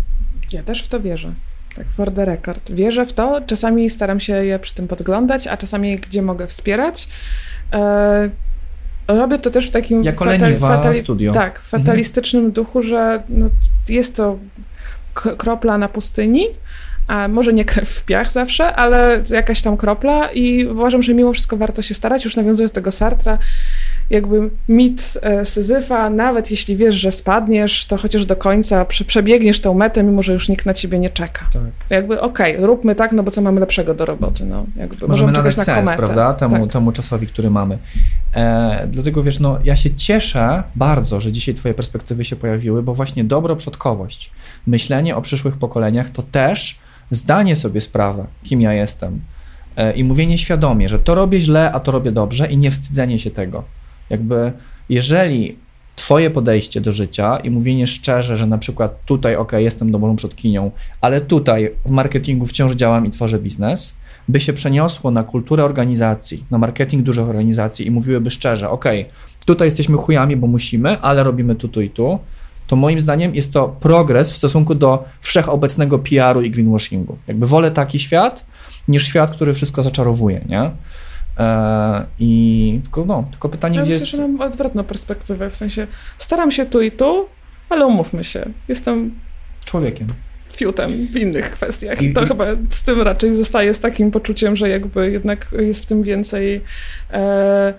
[0.52, 1.32] Ja też w to wierzę.
[1.76, 2.72] Tak, for the record.
[2.72, 7.08] Wierzę w to, czasami staram się je przy tym podglądać, a czasami gdzie mogę wspierać.
[7.72, 8.30] E,
[9.08, 11.32] robię to też w takim leniwa studio.
[11.32, 13.46] Tak, fatalistycznym duchu, że no,
[13.88, 14.38] jest to
[15.14, 16.44] kropla na pustyni,
[17.10, 21.32] a może nie krew w piach zawsze, ale jakaś tam kropla i uważam, że mimo
[21.32, 23.38] wszystko warto się starać, już nawiązując do tego Sartra,
[24.10, 29.60] jakby mit e, Syzyfa, nawet jeśli wiesz, że spadniesz, to chociaż do końca prze, przebiegniesz
[29.60, 31.48] tą metę, mimo że już nikt na ciebie nie czeka.
[31.52, 31.62] tak.
[31.90, 34.66] Jakby okej, róbmy tak, no bo co mamy lepszego do roboty, no.
[34.76, 35.96] Jakby Możemy nadać na sens, kometę.
[35.96, 36.72] prawda, temu, Tak.
[36.72, 37.78] temu czasowi, który mamy.
[38.34, 42.94] E, dlatego wiesz, no ja się cieszę bardzo, że dzisiaj twoje perspektywy się pojawiły, bo
[42.94, 44.30] właśnie dobroprzodkowość,
[44.66, 46.78] myślenie o przyszłych pokoleniach to też
[47.10, 49.20] zdanie sobie sprawę, kim ja jestem
[49.76, 53.18] e, i mówienie świadomie, że to robię źle, a to robię dobrze i nie wstydzenie
[53.18, 53.64] się tego.
[54.10, 54.52] Jakby
[54.88, 55.56] jeżeli
[55.96, 60.70] twoje podejście do życia i mówienie szczerze, że na przykład tutaj, ok, jestem dobrą przodkinią,
[61.00, 63.94] ale tutaj w marketingu wciąż działam i tworzę biznes,
[64.28, 68.84] by się przeniosło na kulturę organizacji, na marketing dużych organizacji i mówiłyby szczerze, ok,
[69.44, 72.18] tutaj jesteśmy chujami, bo musimy, ale robimy tu, tu i tu,
[72.70, 77.16] to moim zdaniem jest to progres w stosunku do wszechobecnego PR-u i greenwashingu.
[77.26, 78.44] Jakby wolę taki świat,
[78.88, 80.70] niż świat, który wszystko zaczarowuje, nie?
[81.38, 84.16] Eee, I tylko, no, tylko pytanie, Ja gdzie myślę, jest...
[84.16, 85.86] że mam odwrotną perspektywę, w sensie
[86.18, 87.26] staram się tu i tu,
[87.68, 89.14] ale umówmy się, jestem
[89.64, 90.06] człowiekiem.
[90.56, 94.10] fiutem w innych kwestiach I- i to i- chyba z tym raczej zostaje z takim
[94.10, 96.60] poczuciem, że jakby jednak jest w tym więcej
[97.12, 97.74] e,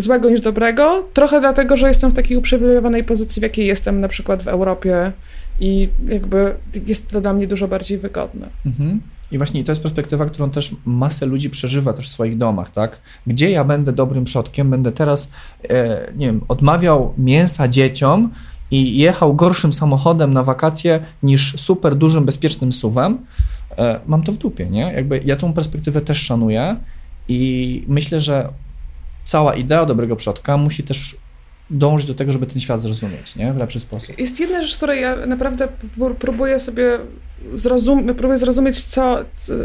[0.00, 1.08] złego niż dobrego.
[1.12, 5.12] Trochę dlatego, że jestem w takiej uprzywilejowanej pozycji, w jakiej jestem na przykład w Europie
[5.60, 6.54] i jakby
[6.86, 8.48] jest to dla mnie dużo bardziej wygodne.
[8.66, 9.00] Mhm.
[9.32, 13.00] I właśnie to jest perspektywa, którą też masę ludzi przeżywa też w swoich domach, tak?
[13.26, 15.30] Gdzie ja będę dobrym przodkiem, będę teraz,
[15.68, 18.30] e, nie wiem, odmawiał mięsa dzieciom
[18.70, 23.18] i jechał gorszym samochodem na wakacje niż super dużym, bezpiecznym suwem,
[23.78, 24.92] e, mam to w dupie, nie?
[24.92, 26.76] Jakby ja tą perspektywę też szanuję
[27.28, 28.48] i myślę, że
[29.30, 31.16] cała idea dobrego przodka musi też
[31.70, 33.52] dążyć do tego, żeby ten świat zrozumieć, nie?
[33.52, 34.18] W lepszy sposób.
[34.18, 35.68] Jest jedna rzecz, której ja naprawdę
[35.98, 36.98] pró- próbuję sobie
[37.54, 39.18] zrozum- próbuję zrozumieć, co,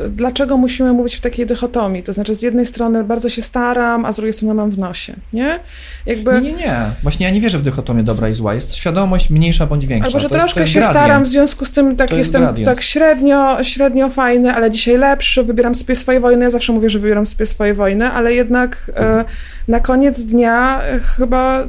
[0.10, 2.04] dlaczego musimy mówić w takiej dychotomii.
[2.04, 5.14] To znaczy, z jednej strony bardzo się staram, a z drugiej strony mam w nosie,
[5.34, 5.60] nie?
[6.06, 6.34] Jakby...
[6.34, 6.76] Nie, nie, nie.
[7.04, 8.54] Właśnie ja nie wierzę w dychotomię dobra i zła.
[8.54, 10.08] Jest świadomość mniejsza bądź większa.
[10.08, 11.04] Albo że To jest- troszkę jest się gradient.
[11.06, 12.66] staram, w związku z tym tak To jest jestem gradient.
[12.70, 16.44] tak średnio, średnio fajny, ale dzisiaj lepszy, wybieram sobie swoje wojny.
[16.44, 19.26] Ja zawsze mówię, że wybieram sobie swoje wojny, ale jednak e,
[19.68, 21.64] na koniec dnia e, chyba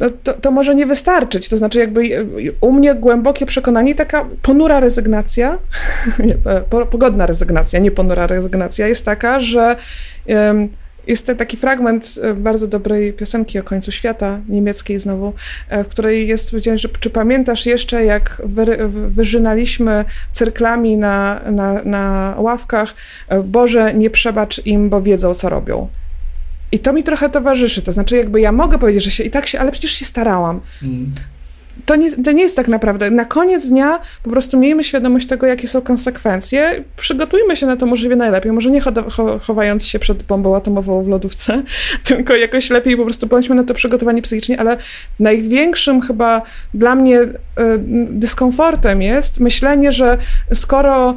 [0.00, 1.48] no, to, to może nie wystarczyć.
[1.48, 2.24] To znaczy, jakby e,
[2.60, 5.58] u mnie głębokie przekonanie, taka ponura rezygnacja,
[6.46, 9.76] e, po, pogodna rezygnacja, nie ponura rezygnacja, jest taka, że
[11.06, 15.32] jest taki fragment e, bardzo dobrej piosenki o końcu świata, niemieckiej znowu,
[15.70, 22.34] w której jest powiedziane, że czy pamiętasz jeszcze, jak wy, wyżynaliśmy cyrklami na, na, na
[22.38, 22.94] ławkach,
[23.44, 25.88] Boże, nie przebacz im, bo wiedzą, co robią.
[26.74, 29.46] I to mi trochę towarzyszy, to znaczy jakby ja mogę powiedzieć, że się i tak
[29.46, 30.60] się, ale przecież się starałam.
[30.82, 31.12] Mm.
[31.86, 33.10] To nie, to nie jest tak naprawdę.
[33.10, 36.84] Na koniec dnia po prostu miejmy świadomość tego, jakie są konsekwencje.
[36.96, 38.52] Przygotujmy się na to możliwie najlepiej.
[38.52, 38.80] Może nie
[39.46, 41.62] chowając się przed bombą atomową w lodówce,
[42.04, 44.76] tylko jakoś lepiej po prostu bądźmy na to przygotowani psychicznie, ale
[45.20, 46.42] największym chyba
[46.74, 47.28] dla mnie y,
[48.10, 50.18] dyskomfortem jest myślenie, że
[50.54, 51.14] skoro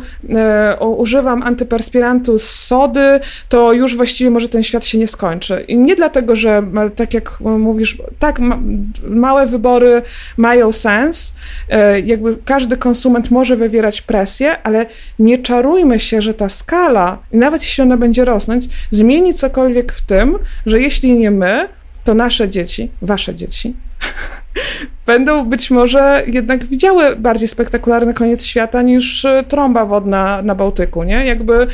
[0.79, 5.65] y, używam antyperspirantu z sody, to już właściwie może ten świat się nie skończy.
[5.67, 6.63] I nie dlatego, że
[6.95, 8.59] tak jak mówisz, tak, ma,
[9.07, 10.01] małe wybory
[10.47, 11.35] mają sens,
[11.69, 14.85] e, jakby każdy konsument może wywierać presję, ale
[15.19, 20.39] nie czarujmy się, że ta skala, nawet jeśli ona będzie rosnąć, zmieni cokolwiek w tym,
[20.65, 21.69] że jeśli nie my,
[22.03, 23.73] to nasze dzieci, wasze dzieci,
[25.07, 31.03] będą być może jednak widziały bardziej spektakularny koniec świata niż e, trąba wodna na Bałtyku,
[31.03, 31.25] nie?
[31.25, 31.67] Jakby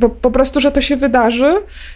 [0.00, 1.52] po, po, prostu, że to się wydarzy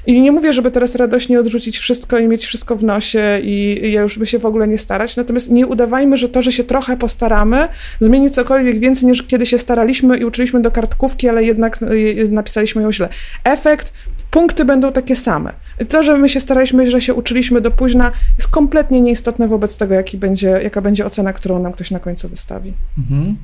[0.07, 3.93] i nie mówię, żeby teraz radośnie odrzucić wszystko i mieć wszystko w nosie i, i
[3.93, 6.65] ja już by się w ogóle nie starać, natomiast nie udawajmy, że to, że się
[6.65, 7.69] trochę postaramy,
[8.01, 11.87] zmieni cokolwiek więcej niż kiedy się staraliśmy i uczyliśmy do kartkówki, ale jednak e,
[12.29, 13.09] napisaliśmy ją źle.
[13.45, 13.93] Efekt
[14.31, 15.53] punkty będą takie same.
[15.89, 19.95] To, że my się staraliśmy, że się uczyliśmy do późna, jest kompletnie nieistotne wobec tego,
[19.95, 22.73] jaki będzie, jaka będzie ocena, którą nam ktoś na końcu wystawi.
[22.99, 23.37] Mhm.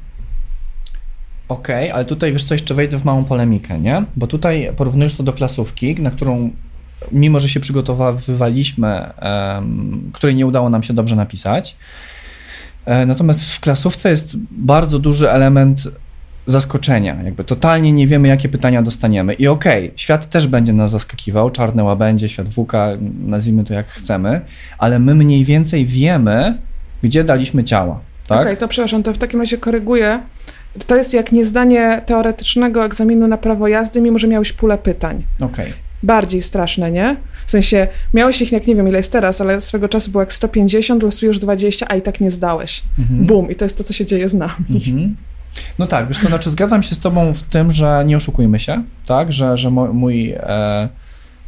[1.49, 4.05] Okej, okay, ale tutaj wiesz co, jeszcze wejdę w małą polemikę, nie?
[4.17, 6.51] Bo tutaj porównujesz to do klasówki, na którą
[7.13, 11.77] mimo, że się przygotowywaliśmy, um, której nie udało nam się dobrze napisać.
[12.85, 15.89] E, natomiast w klasówce jest bardzo duży element
[16.47, 17.23] zaskoczenia.
[17.23, 19.35] Jakby totalnie nie wiemy, jakie pytania dostaniemy.
[19.35, 22.89] I okej, okay, świat też będzie nas zaskakiwał, czarne łabędzie, świat WUKA,
[23.27, 24.41] nazwijmy to jak chcemy,
[24.79, 26.59] ale my mniej więcej wiemy,
[27.03, 28.01] gdzie daliśmy ciała.
[28.27, 28.39] Tak?
[28.39, 30.21] Okej, okay, to przepraszam, to w takim razie koryguję.
[30.87, 35.25] To jest jak niezdanie teoretycznego egzaminu na prawo jazdy, mimo że miałeś pulę pytań.
[35.41, 35.49] Okej.
[35.49, 35.73] Okay.
[36.03, 37.17] Bardziej straszne, nie?
[37.47, 40.33] W sensie, miałeś ich, jak nie wiem ile jest teraz, ale swego czasu było jak
[40.33, 42.83] 150, losujesz 20, a i tak nie zdałeś.
[42.99, 43.27] Mhm.
[43.27, 44.53] Bum, i to jest to, co się dzieje z nami.
[44.71, 45.17] Mhm.
[45.79, 48.83] No tak, wiesz to znaczy zgadzam się z tobą w tym, że nie oszukujmy się,
[49.07, 50.89] tak, że, że mój e,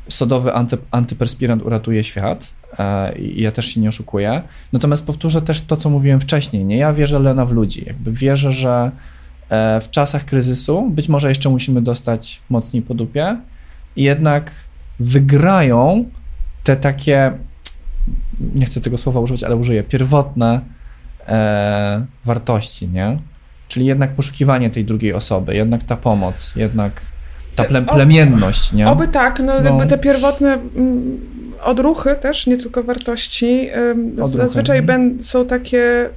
[0.09, 4.43] sodowy anty, antyperspirant uratuje świat e, i ja też się nie oszukuję.
[4.73, 6.77] Natomiast powtórzę też to, co mówiłem wcześniej, nie?
[6.77, 8.91] Ja wierzę Lena w ludzi, jakby wierzę, że
[9.49, 13.37] e, w czasach kryzysu być może jeszcze musimy dostać mocniej po dupie
[13.97, 14.51] jednak
[15.01, 16.05] wygrają
[16.65, 17.33] te takie,
[18.55, 20.61] nie chcę tego słowa używać, ale użyję, pierwotne
[21.29, 23.19] e, wartości, nie?
[23.73, 27.01] Czyli jednak poszukiwanie tej drugiej osoby, jednak ta pomoc, jednak
[27.57, 28.89] ta ple plemienność, nie?
[28.89, 29.65] Oby tak, no, no.
[29.65, 31.21] jakby te pierwotne mm,
[31.63, 34.15] odruchy też, nie tylko wartości, odruchy.
[34.37, 35.23] zazwyczaj mhm.
[35.23, 36.11] są takie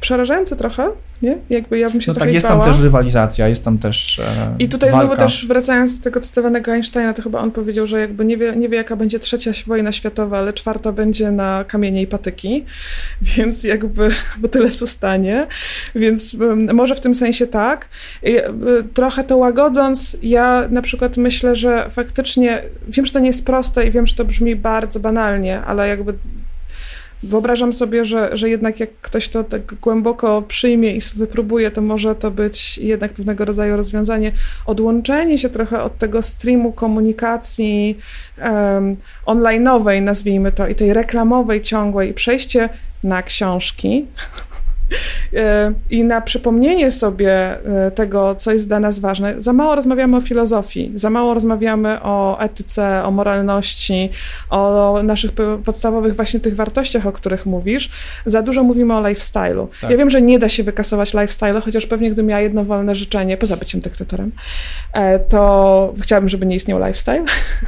[0.00, 0.88] przerażające trochę,
[1.22, 1.38] nie?
[1.50, 4.68] Jakby ja bym się no tak, jest tam też rywalizacja, jest tam też e, I
[4.68, 5.06] tutaj walka.
[5.06, 8.56] znowu też wracając do tego cytowanego Einsteina, to chyba on powiedział, że jakby nie wie,
[8.56, 12.64] nie wie jaka będzie trzecia wojna światowa, ale czwarta będzie na kamienie i patyki,
[13.36, 14.08] więc jakby,
[14.40, 15.46] bo tyle zostanie,
[15.94, 16.36] więc
[16.72, 17.88] może w tym sensie tak.
[18.22, 18.52] E,
[18.94, 23.86] trochę to łagodząc, ja na przykład myślę, że faktycznie, wiem, że to nie jest proste
[23.86, 26.14] i wiem, że to brzmi bardzo banalnie, ale jakby
[27.26, 32.14] wyobrażam sobie, że, że jednak jak ktoś to tak głęboko przyjmie i wypróbuje, to może
[32.14, 34.32] to być jednak pewnego rodzaju rozwiązanie.
[34.66, 37.98] Odłączenie się trochę od tego streamu komunikacji
[38.38, 38.96] um,
[39.26, 42.68] online'owej, nazwijmy to, i tej reklamowej ciągłej, i przejście
[43.04, 44.06] na książki,
[45.90, 47.32] I na przypomnienie sobie
[47.86, 52.02] e, tego, co jest dla nas ważne, za mało rozmawiamy o filozofii, za mało rozmawiamy
[52.02, 54.10] o etyce, o moralności,
[54.50, 55.30] o naszych
[55.64, 57.90] podstawowych właśnie tych wartościach, o których mówisz.
[58.26, 59.66] Za dużo mówimy o lifestyle'u.
[59.80, 59.90] Tak.
[59.90, 63.36] Ja wiem, że nie da się wykasować lifestyle'u, chociaż pewnie gdybym miała jedno wolne życzenie,
[63.36, 64.32] poza byciem dyktatorem,
[64.92, 67.24] e, to chciałabym, żeby nie istniał lifestyle.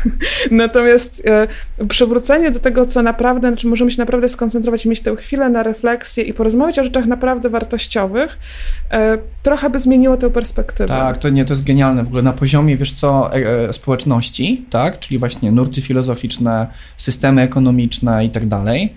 [0.51, 1.23] Natomiast
[1.89, 6.25] przywrócenie do tego, co naprawdę, znaczy możemy się naprawdę skoncentrować, mieć tę chwilę na refleksję
[6.25, 8.39] i porozmawiać o rzeczach naprawdę wartościowych,
[8.91, 10.89] e, trochę by zmieniło tę perspektywę.
[10.89, 14.67] Tak, to nie, to jest genialne w ogóle na poziomie, wiesz co, e, e, społeczności,
[14.71, 18.95] tak, czyli właśnie nurty filozoficzne, systemy ekonomiczne i tak dalej,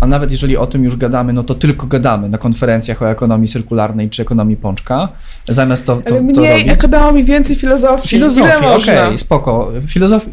[0.00, 3.48] a nawet jeżeli o tym już gadamy, no to tylko gadamy na konferencjach o ekonomii
[3.48, 5.08] cyrkularnej czy ekonomii pączka,
[5.48, 6.68] zamiast to, to, to Mniej robić.
[6.68, 8.08] ekonomii, więcej filozofii.
[8.08, 9.72] Filozofii, okej, okay, spoko.
[9.86, 10.26] Filozof,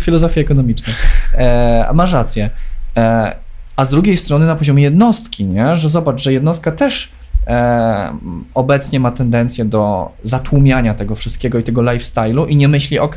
[0.00, 0.92] filozofia ekonomiczna.
[1.34, 2.50] E, masz rację.
[2.96, 3.36] E,
[3.78, 5.76] a z drugiej strony na poziomie jednostki, nie?
[5.76, 7.12] że zobacz, że jednostka też
[7.46, 8.18] e,
[8.54, 13.14] obecnie ma tendencję do zatłumiania tego wszystkiego i tego lifestyle'u i nie myśli, ok,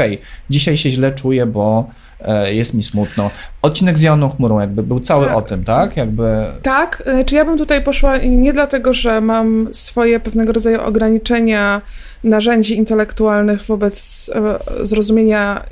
[0.49, 1.89] dzisiaj się źle czuję, bo
[2.20, 3.30] e, jest mi smutno.
[3.62, 5.38] Odcinek z Janą Chmurą jakby był cały tak.
[5.38, 5.97] o tym, tak?
[5.97, 6.45] Jakby...
[6.62, 11.82] Tak, e, czy ja bym tutaj poszła nie dlatego, że mam swoje pewnego rodzaju ograniczenia
[12.24, 15.64] narzędzi intelektualnych wobec e, zrozumienia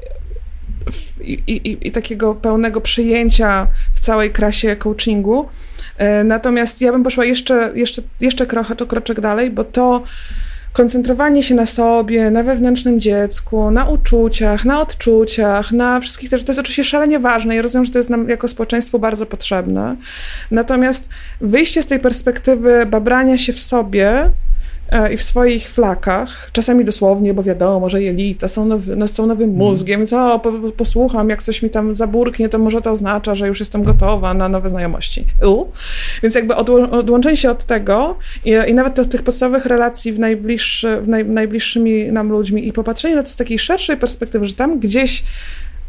[1.21, 5.49] i, i, i, takiego pełnego przyjęcia w całej krasie coachingu.
[5.97, 10.03] E, natomiast ja bym poszła jeszcze, jeszcze, jeszcze krochę, to kroczek dalej, bo to
[10.73, 16.51] koncentrowanie się na sobie, na wewnętrznym dziecku, na uczuciach, na odczuciach, na wszystkich też, to
[16.51, 17.55] jest oczywiście szalenie ważne.
[17.55, 19.95] Ja rozumiem, że to jest nam jako społeczeństwu bardzo potrzebne.
[20.51, 21.09] Natomiast
[21.41, 24.29] wyjście z tej perspektywy babrania się w sobie
[25.11, 29.49] i w swoich flakach, czasami dosłownie, bo wiadomo, że jelita są, nowy, no, są nowym
[29.49, 29.69] mhm.
[29.69, 33.59] mózgiem, co po, posłucham, jak coś mi tam zaburknie, to może to oznacza, że już
[33.59, 35.25] jestem gotowa na nowe znajomości.
[35.47, 35.65] U.
[36.23, 40.19] Więc jakby odło odłączenie się od tego i, i nawet od tych podstawowych relacji w,
[40.19, 44.53] najbliższy, w naj, najbliższymi nam ludźmi i popatrzenie na to z takiej szerszej perspektywy, że
[44.53, 45.23] tam gdzieś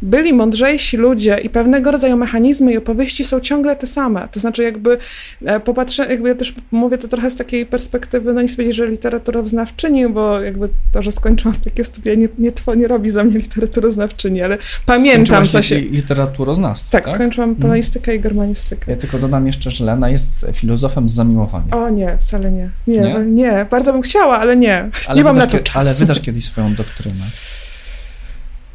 [0.01, 4.27] byli mądrzejsi ludzie i pewnego rodzaju mechanizmy i opowieści są ciągle te same.
[4.31, 4.97] To znaczy jakby
[5.45, 8.87] e, popatrzę, jakby ja też mówię to trochę z takiej perspektywy, no nie powiedzieć, że
[8.87, 14.41] literaturoznawczyni, bo jakby to, że skończyłam takie studia nie, nie, nie robi za mnie literaturoznawczyni,
[14.41, 15.79] ale pamiętam, co się...
[15.79, 17.05] literaturoznawstwo, tak?
[17.05, 17.61] Tak, skończyłam mhm.
[17.61, 18.19] polonistykę hmm.
[18.19, 18.91] i germanistykę.
[18.91, 21.77] Ja tylko dodam jeszcze, że Lena jest filozofem z zamiłowania.
[21.77, 22.69] O nie, wcale nie.
[22.87, 23.65] Nie, nie, nie.
[23.71, 24.89] bardzo bym chciała, ale nie.
[25.07, 25.79] Ale nie mam na to czasu.
[25.79, 27.25] Ale wydasz kiedyś swoją doktrynę.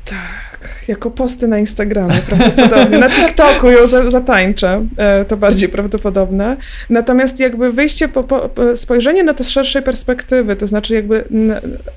[0.04, 0.45] Tak
[0.88, 2.98] jako posty na Instagramie prawdopodobnie.
[2.98, 6.56] Na TikToku ją zatańczę, e, to bardziej prawdopodobne.
[6.90, 11.24] Natomiast jakby wyjście, po, po, spojrzenie na to z szerszej perspektywy, to znaczy jakby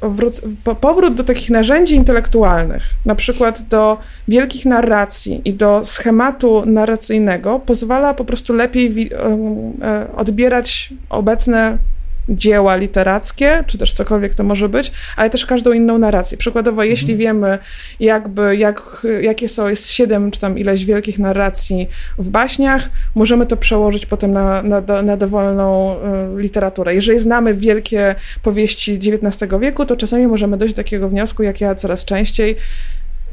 [0.01, 0.41] wróc,
[0.82, 3.97] powrót do takich narzędzi intelektualnych, na przykład do
[4.28, 9.17] wielkich narracji i do schematu narracyjnego, pozwala po prostu lepiej e,
[9.82, 11.78] e, odbierać obecne
[12.30, 16.38] dzieła literackie, czy też cokolwiek to może być, ale też każdą inną narrację.
[16.38, 16.89] Przykładowo, mhm.
[16.89, 17.59] jeśli wiemy,
[17.99, 23.57] jakby, jak, jakie są, jest siedem czy tam ileś wielkich narracji w baśniach, możemy to
[23.57, 25.95] przełożyć potem na, na, na dowolną
[26.38, 26.95] y, literaturę.
[26.95, 31.75] Jeżeli znamy wielkie powieści XIX wieku, to czasami możemy dojść do takiego wniosku, jak ja
[31.75, 32.55] coraz częściej,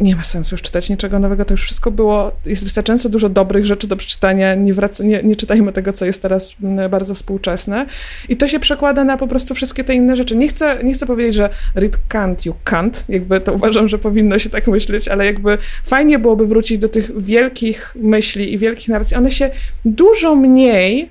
[0.00, 3.66] nie ma sensu już czytać niczego nowego, to już wszystko było, jest wystarczająco dużo dobrych
[3.66, 7.86] rzeczy do przeczytania, nie, wrac, nie, nie czytajmy tego, co jest teraz mm, bardzo współczesne.
[8.28, 10.36] I to się przekłada na po prostu wszystkie te inne rzeczy.
[10.36, 14.38] Nie chcę, nie chcę powiedzieć, że read Kant, you can't, jakby to uważam, że powinno
[14.38, 19.16] się tak myśleć, ale jakby fajnie byłoby wrócić do tych wielkich myśli i wielkich narracji.
[19.16, 19.50] One się
[19.84, 21.10] dużo mniej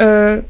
[0.00, 0.42] e,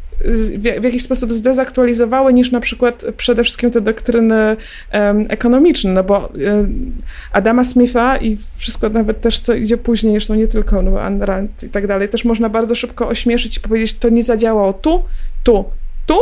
[0.81, 4.57] w, jakiś sposób zdezaktualizowały niż na przykład przede wszystkim te doktryny
[4.95, 6.93] um, ekonomiczne, no bo um,
[7.33, 11.65] Adama Smitha i wszystko nawet też, co idzie później, zresztą nie tylko no, Ayn Rand
[11.65, 15.03] i tak dalej, też można bardzo szybko ośmieszyć i powiedzieć, to nie zadziałało tu,
[15.45, 15.65] tu,
[16.07, 16.15] tu,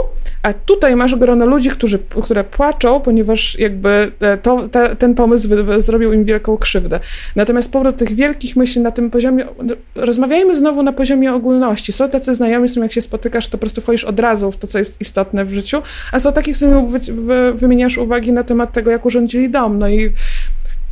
[0.43, 5.49] a tutaj masz grono ludzi, którzy, które płaczą, ponieważ jakby e, to, te, ten pomysł
[5.79, 7.01] zrobił im wielką krzywdę.
[7.37, 9.47] Natomiast powrót tych wielkich myśli na tym poziomie,
[9.95, 11.93] rozmawiajmy znowu na poziomie ogólności.
[11.93, 14.57] Są tacy znajomi, z którymi jak się spotykasz, to po prostu wchodzisz od razu w
[14.57, 18.45] to, co jest istotne w życiu, a są takie, którym wy, wy, wymieniasz uwagi na
[18.45, 19.79] temat tego, jak urządzili dom.
[19.79, 20.13] No i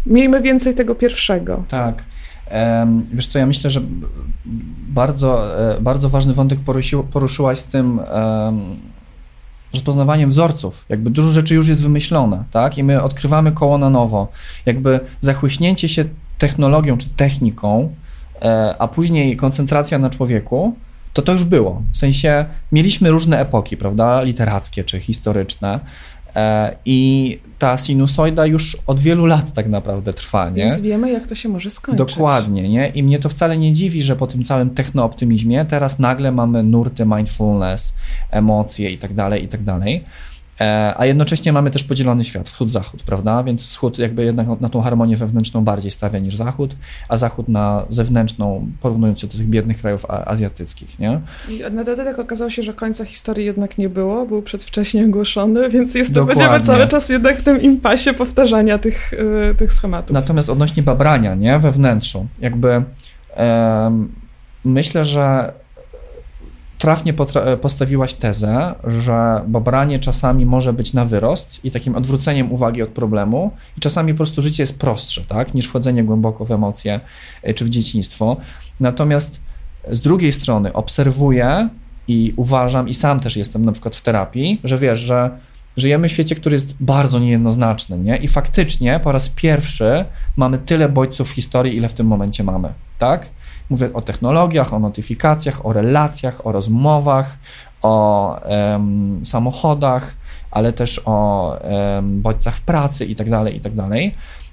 [0.07, 1.65] miejmy więcej tego pierwszego.
[1.69, 2.03] Tak.
[3.13, 3.81] Wiesz co, ja myślę, że
[4.89, 6.59] bardzo, e, bardzo ważny wątek
[7.11, 8.01] poruszyłaś z tym
[9.73, 10.85] rozpoznawaniem wzorców.
[10.89, 12.79] Jakby dużo rzeczy już jest wymyślone, tak?
[12.79, 14.29] I my odkrywamy koło na nowo.
[14.67, 16.05] Jakby zachłyśnięcie się
[16.39, 17.95] technologią czy techniką,
[18.43, 20.77] e, a później koncentracja na człowieku,
[21.13, 21.83] to to już było.
[21.93, 24.23] W sensie mieliśmy różne epoki, prawda?
[24.23, 25.81] Literackie czy historyczne.
[26.39, 30.55] E, I ta sinusoida już od wielu lat tak naprawdę trwa, nie?
[30.55, 32.07] Więc wiemy, jak to się może skończyć.
[32.07, 32.89] Dokładnie, nie?
[32.89, 37.07] I mnie to wcale nie dziwi, że po tym całym technooptymizmie teraz nagle mamy nurty
[37.07, 37.95] mindfulness,
[38.31, 40.05] emocje i tak dalej, i tak dalej.
[40.61, 43.43] E, a jednocześnie mamy też podzielony świat, wschód-zachód, prawda?
[43.43, 46.77] Więc wschód jakby jednak na tą harmonię wewnętrzną bardziej stawia niż zachód,
[47.09, 51.21] a zachód na zewnętrzną, porównując się do tych biednych krajów azjatyckich, nie?
[51.49, 55.95] I na dodatek okazało się, że końca historii jednak nie było, był przedwcześnie ogłoszony, więc
[55.95, 60.15] jest to, będziemy cały czas jednak w tym impasie powtarzania tych, yy, tych schematów.
[60.15, 61.59] Natomiast odnośnie babrania, nie?
[61.59, 63.45] Wewnętrzną, jakby yy,
[64.65, 65.53] myślę, że
[66.79, 67.15] trafnie
[67.61, 73.51] postawiłaś tezę, że babranie czasami może być na wyrost i takim odwróceniem uwagi od problemu
[73.77, 77.01] i czasami po prostu życie jest prostsze, tak, niż wchodzenie głęboko w emocje
[77.43, 78.37] e, czy w dzieciństwo.
[78.81, 79.41] Natomiast
[79.91, 81.69] z drugiej strony obserwuję
[82.09, 85.31] i uważam i sam też jestem na przykład w terapii, że wiesz, że
[85.77, 88.17] żyjemy w świecie, który jest bardzo niejednoznaczny, nie?
[88.17, 90.05] I faktycznie po raz pierwszy
[90.37, 92.69] mamy tyle bodźców w historii, ile w tym momencie mamy,
[92.99, 93.27] tak?
[93.71, 97.39] Mówię o technologiach, o notyfikacjach, o relacjach, o rozmowach,
[97.83, 98.41] o
[99.25, 100.17] samochodach,
[100.51, 101.57] ale też o
[101.97, 103.73] um, bodźcach w pracy i tak dalej, i tak.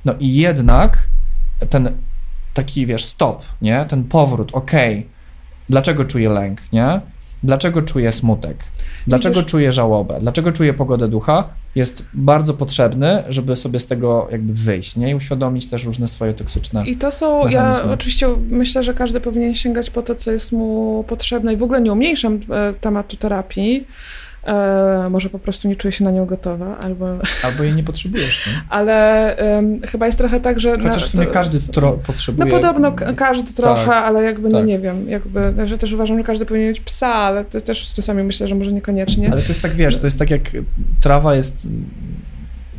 [0.05, 1.09] No i jednak
[1.69, 1.97] ten
[2.53, 3.85] taki, wiesz, stop, nie?
[3.85, 5.09] Ten powrót, okej, okay,
[5.69, 7.01] dlaczego czuję lęk, nie?
[7.45, 8.57] Dlaczego czuję smutek?
[9.07, 9.51] Dlaczego Widzisz?
[9.51, 10.17] czuję żałobę?
[10.19, 11.49] Dlaczego czuję pogodę ducha?
[11.75, 15.09] jest bardzo potrzebny, żeby sobie z tego jakby wyjść, nie?
[15.11, 17.87] I uświadomić też różne swoje toksyczne I to są, mechanizmy.
[17.87, 21.63] ja oczywiście myślę, że każdy powinien sięgać po to, co jest mu potrzebne i w
[21.63, 23.87] ogóle nie umniejszam e, tematu terapii,
[24.45, 27.05] E, może po prostu nie czuję się na nią gotowa, albo...
[27.43, 28.47] Albo jej nie potrzebujesz.
[28.47, 28.61] Nie?
[28.77, 30.77] Ale um, chyba jest trochę tak, że...
[30.77, 32.51] Chociaż w sumie każdy tro- potrzebuje...
[32.51, 34.67] No podobno każdy trochę, tak, ale jakby, no tak.
[34.67, 38.47] nie wiem, jakby, że też uważam, że każdy powinien mieć psa, ale też czasami myślę,
[38.47, 39.31] że może niekoniecznie.
[39.31, 40.41] Ale to jest tak, wiesz, to jest tak jak
[41.01, 41.67] trawa jest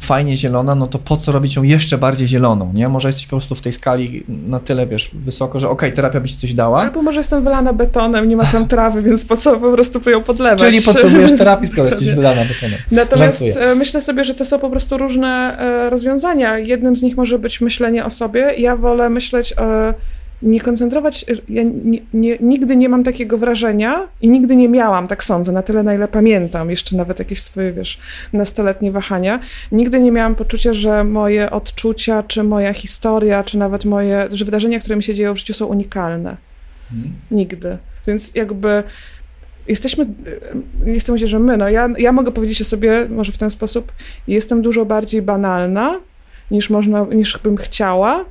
[0.01, 2.89] fajnie zielona, no to po co robić ją jeszcze bardziej zieloną, nie?
[2.89, 6.21] Może jesteś po prostu w tej skali na tyle, wiesz, wysoko, że okej, okay, terapia
[6.21, 6.79] by ci coś dała.
[6.79, 10.23] Albo może jestem wylana betonem, nie ma tam trawy, więc po co po prostu ją
[10.23, 10.61] podlewać?
[10.61, 12.79] Czyli potrzebujesz terapii, skoro jesteś wylana betonem.
[12.91, 13.67] Natomiast Żartuję.
[13.67, 16.59] E, myślę sobie, że to są po prostu różne e, rozwiązania.
[16.59, 18.55] Jednym z nich może być myślenie o sobie.
[18.59, 19.95] Ja wolę myśleć o
[20.43, 25.25] nie koncentrować, ja nie, nie, nigdy nie mam takiego wrażenia i nigdy nie miałam, tak
[25.25, 27.99] sądzę, na tyle na ile pamiętam, jeszcze nawet jakieś swoje, wiesz,
[28.33, 29.41] nastoletnie wahania,
[29.73, 34.81] nigdy nie miałam poczucia, że moje odczucia, czy moja historia, czy nawet moje, że wydarzenia,
[34.81, 36.37] które mi się dzieją w życiu są unikalne.
[36.91, 37.13] Hmm.
[37.31, 37.79] Nigdy.
[38.07, 38.83] Więc jakby
[39.69, 40.07] jesteśmy,
[40.85, 43.51] nie chcę mówić, że my, no ja, ja mogę powiedzieć o sobie może w ten
[43.51, 43.93] sposób,
[44.29, 46.01] jestem dużo bardziej banalna,
[46.51, 48.25] niż można, niż bym chciała,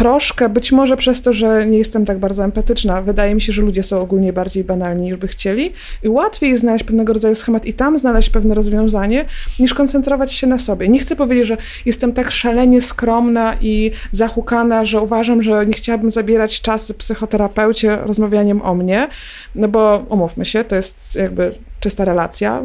[0.00, 3.62] troszkę, być może przez to, że nie jestem tak bardzo empatyczna, wydaje mi się, że
[3.62, 5.72] ludzie są ogólnie bardziej banalni niż by chcieli.
[6.02, 9.24] I łatwiej jest znaleźć pewnego rodzaju schemat i tam znaleźć pewne rozwiązanie,
[9.58, 10.88] niż koncentrować się na sobie.
[10.88, 16.10] Nie chcę powiedzieć, że jestem tak szalenie skromna i zahukana, że uważam, że nie chciałabym
[16.10, 19.08] zabierać czasu psychoterapeucie rozmawianiem o mnie,
[19.54, 22.62] no bo umówmy się, to jest jakby czysta relacja,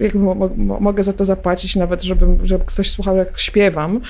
[0.00, 0.18] jakby
[0.80, 4.00] mogę za to zapłacić nawet, żeby, żeby ktoś słuchał jak śpiewam,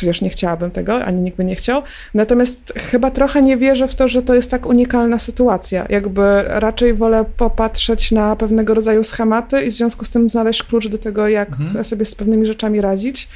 [0.00, 1.82] Przecież nie chciałabym tego, ani nikt by nie chciał.
[2.14, 5.86] Natomiast chyba trochę nie wierzę w to, że to jest tak unikalna sytuacja.
[5.88, 10.88] Jakby raczej wolę popatrzeć na pewnego rodzaju schematy i w związku z tym znaleźć klucz
[10.88, 11.84] do tego, jak mhm.
[11.84, 13.28] sobie z pewnymi rzeczami radzić.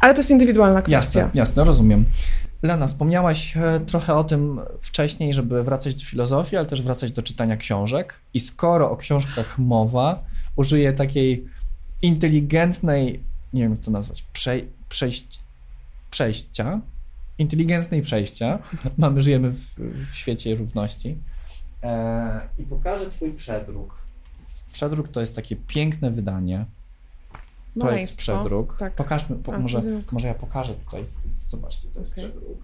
[0.00, 1.20] Ale to jest indywidualna kwestia.
[1.20, 2.04] Jasne, jasne rozumiem.
[2.62, 7.22] Lena, wspomniałaś e, trochę o tym wcześniej, żeby wracać do filozofii, ale też wracać do
[7.22, 8.20] czytania książek.
[8.34, 10.24] I skoro o książkach mowa,
[10.56, 11.46] użyję takiej
[12.02, 13.20] inteligentnej,
[13.52, 15.40] nie wiem jak to nazwać, przej przejść,
[16.10, 16.80] przejścia,
[17.38, 18.58] inteligentnej przejścia.
[18.98, 19.74] Mamy, żyjemy w,
[20.10, 21.18] w świecie równości.
[21.82, 24.00] E, I pokażę Twój przedruk.
[24.72, 26.66] Przedruk to jest takie piękne wydanie.
[27.80, 28.76] Projekt przedruk.
[28.78, 28.94] Tak.
[28.94, 29.82] Pokażmy, po, A, może,
[30.12, 31.04] może ja pokażę tutaj.
[31.46, 32.24] Zobaczcie, to jest okay.
[32.24, 32.58] przedruk.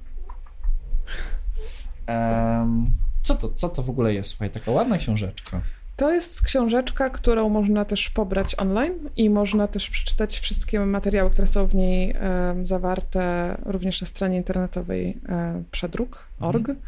[3.23, 4.31] Co, to, co to w ogóle jest?
[4.31, 5.61] Słuchaj, taka ładna książeczka.
[5.97, 11.47] To jest książeczka, którą można też pobrać online i można też przeczytać wszystkie materiały, które
[11.47, 16.69] są w niej e, zawarte również na stronie internetowej e, przedruk.org.
[16.69, 16.79] Mhm.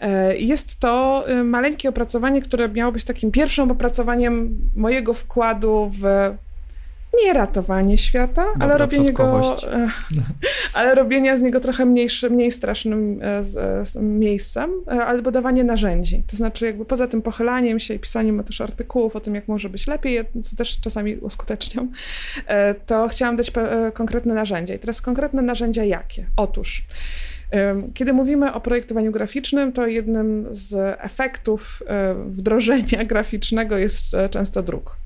[0.00, 6.34] E, jest to maleńkie opracowanie, które miało być takim pierwszym opracowaniem mojego wkładu w
[7.24, 9.88] nie ratowanie świata, Dobra, ale robienie go, e,
[10.72, 16.22] ale robienia z niego trochę mniejszy, mniej strasznym e, miejscem, e, albo dawanie narzędzi.
[16.26, 19.68] To znaczy jakby poza tym pochylaniem się i pisaniem też artykułów o tym, jak może
[19.68, 21.90] być lepiej, co też czasami uskuteczniam,
[22.86, 23.52] to chciałam dać
[23.94, 24.74] konkretne narzędzia.
[24.74, 26.26] I teraz konkretne narzędzia jakie?
[26.36, 26.86] Otóż
[27.94, 31.82] kiedy mówimy o projektowaniu graficznym, to jednym z efektów
[32.26, 34.96] wdrożenia graficznego jest często druk.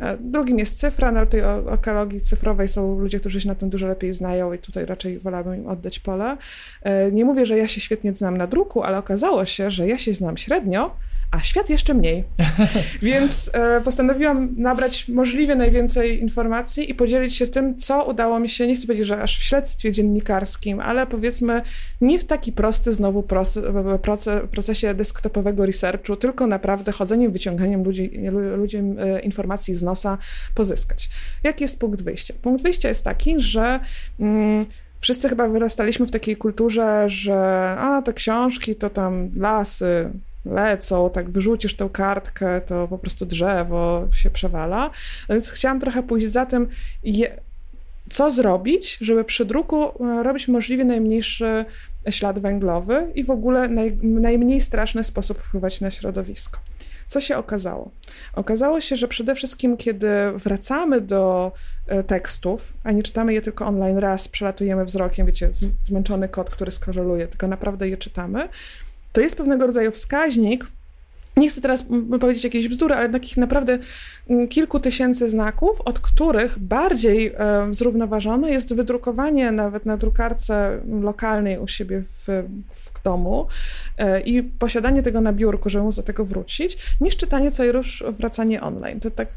[0.00, 1.42] E, drugim jest cyfra, na tej
[1.72, 5.54] ekologii cyfrowej są ludzie, którzy się na tym dużo lepiej znają i tutaj raczej wolałabym
[5.54, 6.36] im oddać pole.
[6.82, 9.98] E, nie mówię, że ja się świetnie znam na druku, ale okazało się, że ja
[9.98, 10.96] się znam średnio,
[11.30, 12.24] a świat jeszcze mniej.
[13.02, 18.66] Więc e, postanowiłam nabrać możliwie najwięcej informacji i podzielić się tym, co udało mi się,
[18.66, 21.62] nie chcę powiedzieć, że aż w śledztwie dziennikarskim, ale powiedzmy
[22.00, 23.64] nie w taki prosty znowu proces,
[24.50, 28.10] procesie desktopowego researchu, tylko naprawdę chodzeniem, wyciąganiem ludzi,
[28.56, 30.18] ludziom e, informacji z nosa
[30.54, 31.10] pozyskać.
[31.44, 32.34] Jaki jest punkt wyjścia?
[32.42, 33.80] Punkt wyjścia jest taki, że
[34.20, 34.64] mm,
[35.00, 37.36] wszyscy chyba wyrastaliśmy w takiej kulturze, że
[37.78, 40.10] a, te książki to tam lasy,
[40.44, 44.90] lecą, tak wyrzucisz tę kartkę, to po prostu drzewo się przewala.
[45.28, 46.68] No więc chciałam trochę pójść za tym,
[47.02, 47.40] je,
[48.10, 51.64] co zrobić, żeby przy druku e, robić możliwie najmniejszy
[52.10, 56.60] ślad węglowy i w ogóle naj, najmniej straszny sposób wpływać na środowisko.
[57.10, 57.90] Co się okazało?
[58.34, 61.52] Okazało się, że przede wszystkim, kiedy wracamy do
[61.86, 65.50] e, tekstów, a nie czytamy je tylko online raz, przelatujemy wzrokiem, wiecie,
[65.84, 68.48] zmęczony kot, który skoreluje, tylko naprawdę je czytamy,
[69.12, 70.66] to jest pewnego rodzaju wskaźnik,
[71.36, 71.84] nie chcę teraz
[72.20, 73.78] powiedzieć jakieś bzdury, ale takich naprawdę
[74.48, 81.68] kilku tysięcy znaków, od których bardziej e, zrównoważone jest wydrukowanie nawet na drukarce lokalnej u
[81.68, 82.26] siebie w,
[82.68, 83.46] w domu
[83.98, 87.66] e, i posiadanie tego na biurku, żeby móc do tego wrócić, niż czytanie co i
[87.66, 89.00] już wracanie online.
[89.00, 89.28] To tak,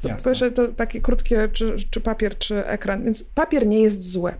[0.00, 4.32] to, pierwsze, to takie krótkie, czy, czy papier, czy ekran, więc papier nie jest zły.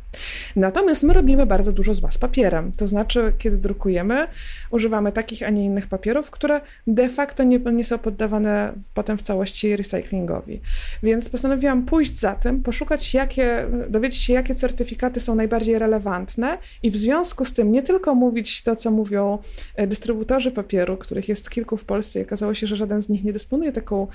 [0.57, 2.73] Natomiast my robimy bardzo dużo zła z papierem.
[2.73, 4.27] To znaczy, kiedy drukujemy,
[4.71, 9.23] używamy takich, a nie innych papierów, które de facto nie, nie są poddawane potem w
[9.23, 10.61] całości recyklingowi.
[11.03, 16.91] Więc postanowiłam pójść za tym, poszukać, jakie, dowiedzieć się, jakie certyfikaty są najbardziej relevantne i
[16.91, 19.39] w związku z tym nie tylko mówić to, co mówią
[19.75, 23.25] e, dystrybutorzy papieru, których jest kilku w Polsce i okazało się, że żaden z nich
[23.25, 24.07] nie dysponuje taką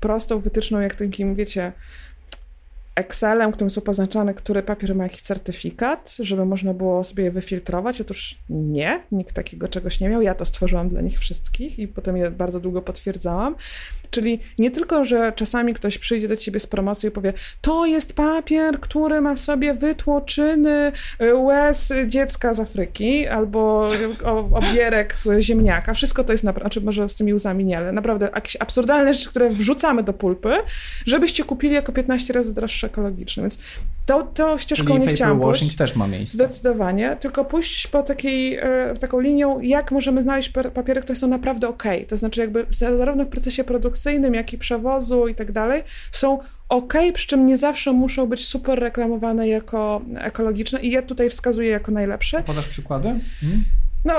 [0.00, 1.72] prostą wytyczną, jak takim, wiecie,
[2.98, 8.00] Excelem, którym są poznaczane, który papier ma jakiś certyfikat, żeby można było sobie je wyfiltrować.
[8.00, 10.22] Otóż nie, nikt takiego czegoś nie miał.
[10.22, 13.54] Ja to stworzyłam dla nich wszystkich i potem je bardzo długo potwierdzałam.
[14.10, 18.12] Czyli nie tylko, że czasami ktoś przyjdzie do ciebie z promocją i powie, to jest
[18.12, 20.92] papier, który ma w sobie wytłoczyny
[21.22, 23.88] y, łez dziecka z Afryki albo
[24.52, 25.94] obierek ziemniaka.
[25.94, 29.28] Wszystko to jest naprawdę, znaczy może z tymi łzami nie, ale naprawdę jakieś absurdalne rzeczy,
[29.28, 30.52] które wrzucamy do pulpy,
[31.06, 33.42] żebyście kupili jako 15 razy droższe ekologiczne.
[33.42, 33.58] Więc
[34.06, 35.76] to, to ścieżką Czyli nie chciałam pójść.
[35.76, 36.34] też ma miejsce.
[36.34, 41.68] Zdecydowanie, tylko pójść po takiej, e, taką linią, jak możemy znaleźć papiery, które są naprawdę
[41.68, 41.82] ok.
[42.08, 43.64] To znaczy jakby zarówno w procesie
[43.98, 45.82] produkcyjnym, jak i przewozu i tak dalej,
[46.12, 46.38] są
[46.68, 51.68] ok, przy czym nie zawsze muszą być super reklamowane jako ekologiczne i ja tutaj wskazuję
[51.68, 52.38] jako najlepsze.
[52.38, 53.08] A podasz przykłady?
[53.40, 53.64] Hmm?
[54.04, 54.14] No,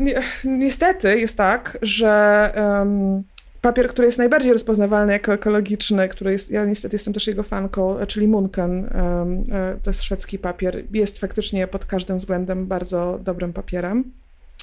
[0.00, 0.14] ni
[0.44, 3.22] niestety jest tak, że um,
[3.60, 7.96] papier, który jest najbardziej rozpoznawalny jako ekologiczny, który jest, ja niestety jestem też jego fanką,
[8.06, 14.12] czyli Munken, e, to jest szwedzki papier, jest faktycznie pod każdym względem bardzo dobrym papierem.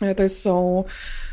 [0.02, 0.84] E, to jest, są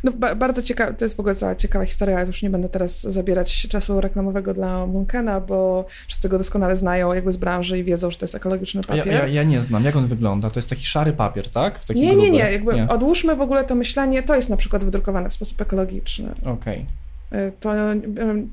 [0.05, 3.01] no, bardzo ciekawe, to jest w ogóle cała ciekawa historia, ale już nie będę teraz
[3.01, 8.11] zabierać czasu reklamowego dla Munkena, bo wszyscy go doskonale znają jakby z branży i wiedzą,
[8.11, 9.07] że to jest ekologiczny papier.
[9.07, 10.51] Ja, ja, ja nie znam, jak on wygląda?
[10.51, 11.85] To jest taki szary papier, tak?
[11.85, 12.23] Taki nie, gruby.
[12.23, 12.89] nie, nie, jakby nie.
[12.89, 16.31] odłóżmy w ogóle to myślenie, to jest na przykład wydrukowane w sposób ekologiczny.
[16.41, 16.53] Okej.
[16.53, 17.06] Okay.
[17.33, 17.75] E, to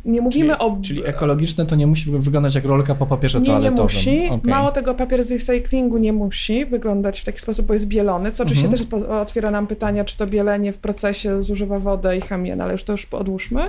[0.05, 0.77] nie mówimy czyli, o...
[0.81, 3.77] Czyli ekologiczne to nie musi wyglądać jak rolka po papierze nie, toaletowym.
[3.77, 4.25] Nie musi.
[4.25, 4.51] Okay.
[4.51, 8.43] Mało tego, papier z recyklingu nie musi wyglądać w taki sposób, bo jest bielony, co
[8.43, 8.89] oczywiście mhm.
[8.89, 12.71] też otwiera nam pytania, czy to bielenie w procesie zużywa wodę i chemię, no ale
[12.71, 13.61] już to już odłóżmy.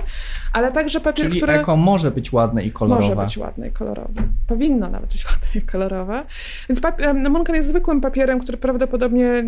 [0.53, 1.53] Ale także papier, czyli który...
[1.53, 3.15] eko może być ładne i kolorowe.
[3.15, 4.21] Może być ładne i kolorowe.
[4.47, 6.23] Powinno nawet być ładne i kolorowe.
[6.69, 9.45] Więc papier, Monkan jest zwykłym papierem, który prawdopodobnie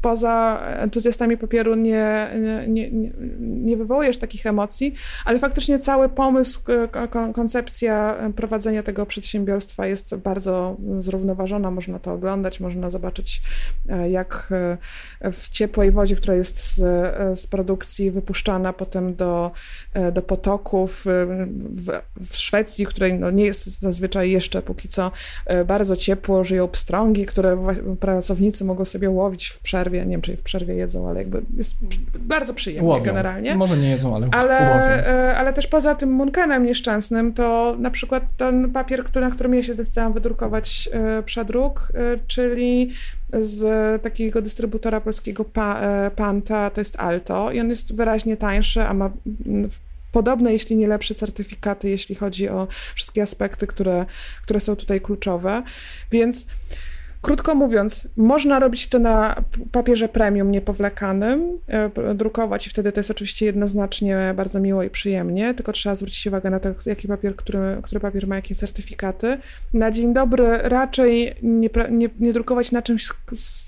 [0.00, 2.90] poza entuzjastami papieru nie, nie, nie,
[3.40, 4.94] nie wywołujesz takich emocji,
[5.24, 6.60] ale faktycznie cały pomysł,
[7.34, 11.70] koncepcja prowadzenia tego przedsiębiorstwa jest bardzo zrównoważona.
[11.70, 13.42] Można to oglądać, można zobaczyć,
[13.88, 14.48] e, jak
[15.20, 19.50] e, w ciepłej wodzie, która jest z, e, z produkcji wypuszczana potem do,
[20.12, 21.04] do potoków
[21.56, 22.00] w,
[22.30, 25.10] w Szwecji, której no nie jest zazwyczaj jeszcze póki co
[25.66, 30.06] bardzo ciepło, żyją pstrągi, które pracownicy mogą sobie łowić w przerwie.
[30.06, 31.76] Nie wiem, czy w przerwie jedzą, ale jakby jest
[32.18, 33.04] bardzo przyjemnie łowią.
[33.04, 33.54] generalnie.
[33.54, 34.58] Może nie jedzą, ale, ale
[35.36, 39.62] ale też poza tym Munkenem nieszczęsnym, to na przykład ten papier, który, na którym ja
[39.62, 42.90] się zdecydowałam wydrukować e, przedruk, e, czyli
[43.32, 48.94] z takiego dystrybutora polskiego e, Panta, to jest Alto i on jest wyraźnie tańszy, a
[48.94, 49.10] ma
[50.12, 54.06] podobne, jeśli nie lepsze certyfikaty, jeśli chodzi o wszystkie aspekty, które,
[54.42, 55.62] które są tutaj kluczowe.
[56.10, 56.46] Więc
[57.26, 63.10] Krótko mówiąc, można robić to na papierze premium niepowlekanym, e, drukować i wtedy to jest
[63.10, 67.78] oczywiście jednoznacznie bardzo miło i przyjemnie, tylko trzeba zwrócić uwagę na to, jaki papier, który,
[67.82, 69.38] który papier ma jakie certyfikaty.
[69.74, 73.08] Na dzień dobry raczej nie, nie, nie drukować na czymś,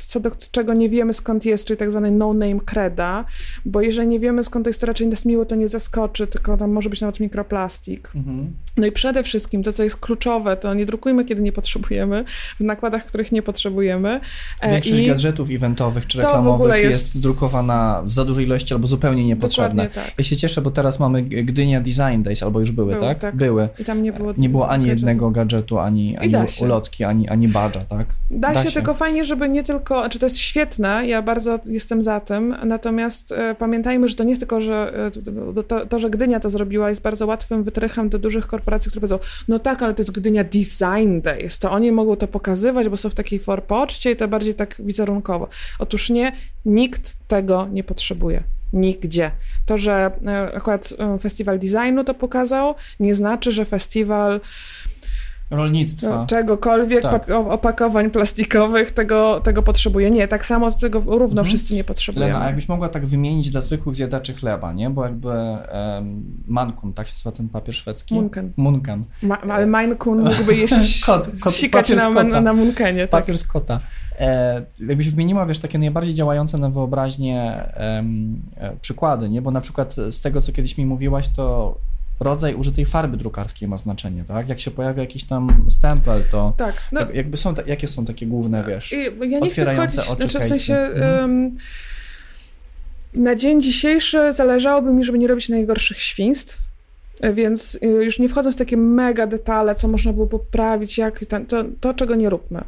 [0.06, 3.24] co do czego nie wiemy skąd jest, czyli tak zwany no-name creda,
[3.64, 6.56] bo jeżeli nie wiemy skąd to jest, to raczej nas miło to nie zaskoczy, tylko
[6.56, 8.10] tam może być nawet mikroplastik.
[8.14, 8.52] Mhm.
[8.76, 12.24] No i przede wszystkim to, co jest kluczowe, to nie drukujmy, kiedy nie potrzebujemy,
[12.60, 14.20] w nakładach, których nie potrzebujemy.
[14.60, 17.14] E, Większość I gadżetów eventowych czy reklamowych jest...
[17.14, 17.22] jest...
[17.22, 19.88] drukowana w za dużej ilości albo zupełnie niepotrzebne.
[19.88, 20.12] Tak.
[20.18, 23.18] Ja się cieszę, bo teraz mamy Gdynia Design Days, albo już były, tak?
[23.18, 23.36] tak?
[23.36, 23.68] Były.
[23.78, 25.06] I tam nie było, nie było ani gadżetu.
[25.06, 28.06] jednego gadżetu, ani, ani ulotki, ani, ani badża, tak?
[28.30, 31.58] Da, da się, się, tylko fajnie, żeby nie tylko, znaczy to jest świetne, ja bardzo
[31.66, 34.92] jestem za tym, natomiast e, pamiętajmy, że to nie jest tylko, że
[35.56, 39.00] e, to, to, że Gdynia to zrobiła jest bardzo łatwym wytrychem do dużych korporacji, które
[39.00, 39.18] powiedzą,
[39.48, 43.10] no tak, ale to jest Gdynia Design Days, to oni mogą to pokazywać, bo są
[43.10, 45.48] w takiej forpoczcie i to bardziej tak wizerunkowo.
[45.78, 46.32] Otóż nie,
[46.64, 48.42] nikt tego nie potrzebuje.
[48.72, 49.30] Nigdzie.
[49.66, 54.40] To, że e, akurat e, festiwal designu to pokazał, nie znaczy, że festiwal
[55.50, 56.08] rolnictwa.
[56.08, 57.30] No, czegokolwiek, Tak.
[57.30, 60.10] opakowań plastikowych, tego, tego potrzebuje.
[60.10, 61.46] Nie, tak samo tego równo Mhm.
[61.46, 62.32] wszyscy nie potrzebujemy.
[62.32, 64.90] Lena, a jakbyś mogła tak wymienić dla zwykłych zjadaczy chleba, nie?
[64.90, 68.14] Bo jakby um, mankun, tak się nazywa ten papier szwedzki?
[68.14, 68.52] Munken.
[68.56, 69.02] Munkan.
[69.22, 73.08] Ma, ale Mein Kun mógłby jeść Kot, kot, sikać na, na, na Munkenie.
[73.08, 73.20] Tak.
[73.22, 73.80] Papier z kota.
[74.18, 79.42] E, jakbyś wymieniła, wiesz, takie najbardziej działające na wyobraźnię em, e, przykłady, nie?
[79.42, 81.74] Bo na przykład z tego, co kiedyś mi mówiłaś, to
[82.20, 84.48] rodzaj użytej farby drukarskiej ma znaczenie, tak?
[84.48, 86.74] Jak się pojawia jakiś tam stempel, to Tak.
[86.92, 88.92] No, jak- jakby są, jakie są takie główne, wiesz?
[88.92, 91.56] Ja nie chcę otwierające wchodzić, oczy znaczy w sensie Mhm.
[93.14, 96.58] na dzień dzisiejszy zależałoby mi, żeby nie robić najgorszych świństw,
[97.34, 101.46] więc y, już nie wchodząc w takie mega detale, co można było poprawić, jak ten,
[101.46, 102.64] to, to czego nie róbmy.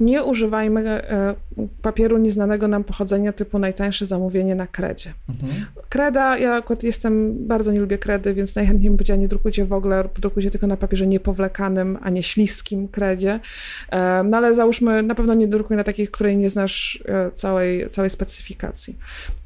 [0.00, 1.34] Nie używajmy e,
[1.82, 5.14] papieru nieznanego nam pochodzenia typu najtańsze zamówienie na kredzie.
[5.28, 5.66] Mhm.
[5.88, 9.72] Kreda, ja akurat jestem, bardzo nie lubię kredy, więc najchętniej bym powiedziała, nie drukujcie w
[9.72, 13.40] ogóle, drukujcie tylko na papierze niepowlekanym, a nie śliskim kredzie.
[13.90, 17.90] E, No ale załóżmy, na pewno nie drukuj na takiej, której nie znasz e, całej,
[17.90, 18.98] całej specyfikacji.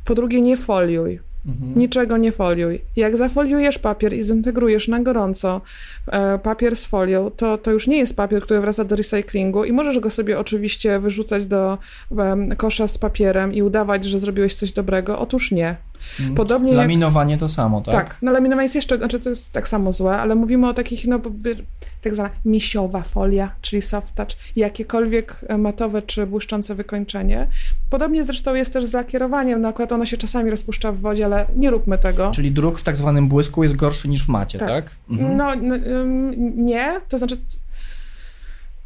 [0.04, 1.27] Po drugie, nie foliuj.
[1.46, 1.78] Mhm.
[1.78, 2.80] Niczego nie foliuj.
[2.96, 5.60] Jak zafoliujesz papier i zintegrujesz na gorąco
[6.06, 9.72] e, papier z folią, to, to już nie jest papier, który wraca do recyklingu i
[9.72, 11.78] możesz go sobie oczywiście wyrzucać do
[12.18, 15.18] em, kosza z papierem i udawać, że zrobiłeś coś dobrego.
[15.18, 15.76] Otóż nie.
[16.20, 16.34] Mhm.
[16.34, 17.94] Podobnie jak Laminowanie to samo, tak?
[17.94, 21.06] tak, no laminowanie jest jeszcze, znaczy to jest tak samo złe, ale mówimy o takich,
[21.06, 21.20] no
[22.02, 27.48] tak zwana misiowa folia, czyli soft touch, jakiekolwiek matowe czy błyszczące wykończenie.
[27.90, 31.46] Podobnie zresztą jest też z lakierowaniem, no akurat ono się czasami rozpuszcza w wodzie, ale
[31.56, 32.30] nie róbmy tego.
[32.30, 34.68] Czyli druk w tak zwanym błysku jest gorszy niż w macie, tak?
[34.68, 34.96] Tak.
[35.10, 35.36] Mhm.
[35.36, 35.76] No, no
[36.56, 37.36] nie, to znaczy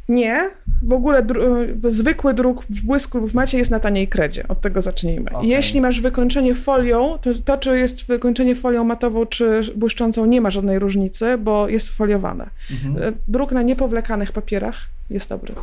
[0.09, 0.49] nie,
[0.83, 1.41] w ogóle dru-
[1.85, 5.31] y, zwykły druk w błysku lub w macie jest na taniej kredzie, od tego zacznijmy.
[5.31, 5.49] Okej.
[5.49, 10.49] Jeśli masz wykończenie folią, to, to czy jest wykończenie folią matową czy błyszczącą nie ma
[10.49, 12.49] żadnej różnicy, bo jest foliowane.
[12.71, 13.13] Mhm.
[13.13, 15.53] Y, Druk na niepowlekanych papierach jest dobry,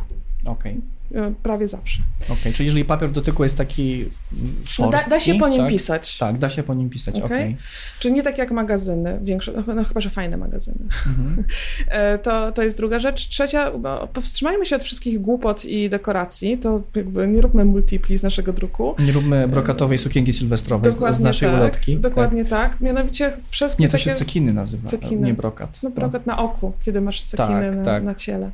[0.45, 0.81] Okej,
[1.11, 2.01] y, prawie zawsze.
[2.29, 2.53] okej.
[2.53, 5.69] Czyli jeżeli papier dotyku jest taki mm, No szorstki, da, da się po nim tak?
[5.69, 6.17] pisać.
[6.17, 7.25] Tak, da się po nim pisać, okej.
[7.25, 7.57] Okej.
[7.99, 10.77] Czy nie tak jak magazyny, większe, no, no chyba, że fajne magazyny.
[11.07, 11.43] Mhm.
[11.87, 13.27] E, To, to jest druga rzecz.
[13.27, 13.71] Trzecia,
[14.13, 16.57] powstrzymajmy się od wszystkich głupot i dekoracji.
[16.57, 18.95] To jakby nie róbmy multipli z naszego druku.
[18.99, 21.97] Nie róbmy brokatowej sukienki sylwestrowej z, z naszej tak, ulotki.
[21.97, 22.81] Dokładnie tak.
[22.81, 24.03] Mianowicie wszystkie Nie, to takie...
[24.03, 25.27] się cekiny nazywa, Cekiny.
[25.27, 25.79] nie brokat.
[25.83, 28.03] No brokat na oku, kiedy masz cekiny Tak, na, tak.
[28.03, 28.51] na ciele.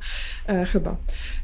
[0.47, 0.95] E, chyba.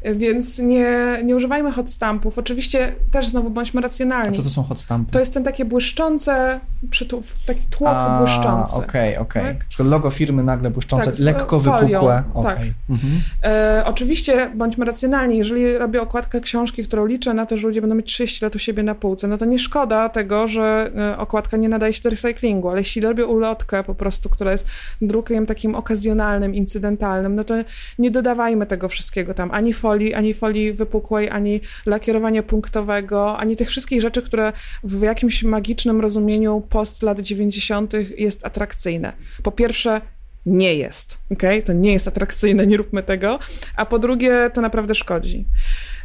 [0.02, 2.38] E, Więc nie, nie używajmy hot stampów.
[2.38, 4.38] Oczywiście też znowu bądźmy A racjonalni.
[4.38, 5.12] co to są hot stampy?
[5.12, 6.60] To jest ten takie błyszczące,
[6.90, 8.76] przytu- taki tłok A, błyszczący.
[8.76, 9.44] Okej, okej.
[9.44, 9.60] Tak?
[9.64, 12.24] Na przykład logo firmy nagle błyszczące, Tak, lekko folią, wypukłe.
[12.44, 12.58] tak.
[12.58, 12.74] Okej.
[12.90, 13.14] Mhm.
[13.44, 17.96] E, oczywiście bądźmy racjonalni, jeżeli robię okładkę książki, którą liczę na to, że ludzie będą
[17.96, 21.58] mieć 30 lat u siebie na półce, no to nie szkoda tego, że e, okładka
[21.58, 24.68] nie nadaje się do recyklingu, ale jeśli robię ulotkę po prostu, która jest
[25.02, 27.54] drukiem takim okazjonalnym, incydentalnym, no to
[28.00, 33.70] nie dodawajmy tego wszystkiego tam, ani folii, ani folii wypukłej, ani lakierowania punktowego, ani tych
[33.70, 34.54] wszystkich rzeczy, które
[34.84, 37.94] w jakimś magicznym rozumieniu post lat 90.
[38.18, 39.14] jest atrakcyjne.
[39.44, 40.02] Po pierwsze,
[40.46, 41.64] nie jest, okej?
[41.64, 43.40] To nie jest atrakcyjne, nie róbmy tego.
[43.76, 45.46] A po drugie, to naprawdę szkodzi.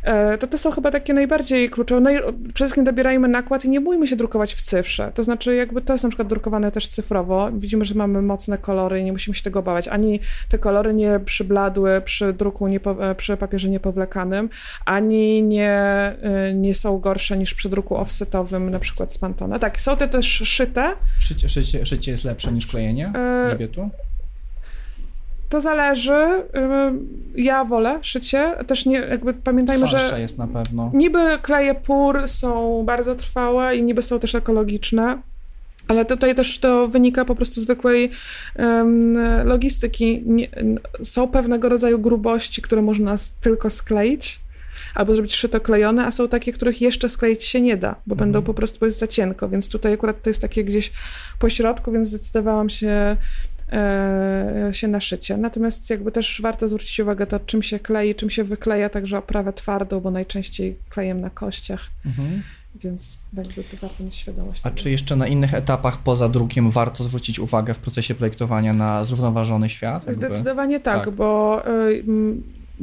[0.03, 2.01] E, To to są chyba takie najbardziej kluczowe.
[2.01, 5.13] No i przede wszystkim dobierajmy nakład i nie bójmy się drukować w cyfrze.
[5.15, 7.51] To znaczy, jakby to jest na przykład drukowane też cyfrowo.
[7.53, 9.89] Widzimy, że mamy mocne kolory i nie musimy się tego obawiać.
[9.89, 14.49] Ani te kolory nie przybladły przy druku, niepo, e, przy papierze niepowlekanym,
[14.85, 19.59] ani nie, e, nie są gorsze niż przy druku offsetowym, na przykład z Pantone.
[19.59, 23.13] Tak, są te też szyte, Szycie, szycie, szycie jest lepsze niż klejenie
[23.49, 23.91] grzbietu?
[25.49, 26.13] To zależy.
[26.57, 28.55] Ym, Ja wolę szycie.
[28.67, 30.91] Też nie, jakby pamiętajmy, Twarsze że jest na pewno.
[30.95, 35.19] niby kleje pór są bardzo trwałe i niby są też ekologiczne.
[35.89, 38.11] Ale tutaj też to wynika po prostu zwykłej
[38.57, 40.23] em, logistyki.
[40.27, 40.49] Nie,
[41.03, 44.41] są pewnego rodzaju grubości, które można tylko skleić
[44.95, 48.43] albo zrobić szyto klejone, a są takie, których jeszcze skleić się nie da, bo będą
[48.43, 50.93] po prostu, bo jest za cienko, więc tutaj akurat to jest takie gdzieś
[51.39, 53.17] po środku, więc zdecydowałam się
[54.73, 55.37] się na szycie.
[55.37, 59.53] Natomiast jakby też warto zwrócić uwagę to, czym się klei, czym się wykleja, także oprawę
[59.53, 62.43] twardą, bo najczęściej klejem na kościach, Mhm.
[62.75, 64.61] więc jakby to warto mieć świadomość.
[64.61, 64.77] A tego.
[64.77, 69.69] czy jeszcze na innych etapach poza drukiem warto zwrócić uwagę w procesie projektowania na zrównoważony
[69.69, 70.07] świat?
[70.07, 70.27] Jakby?
[70.27, 71.15] Zdecydowanie tak, Tak.
[71.15, 72.05] bo y,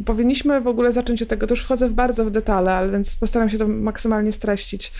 [0.05, 3.15] powinniśmy w ogóle zacząć od tego, to już wchodzę w bardzo w detale, ale więc
[3.15, 4.91] postaram się to maksymalnie streścić.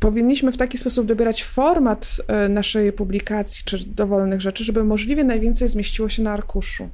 [0.00, 5.68] Powinniśmy w taki sposób dobierać format e, naszej publikacji czy dowolnych rzeczy, żeby możliwie najwięcej
[5.68, 6.88] zmieściło się na arkuszu.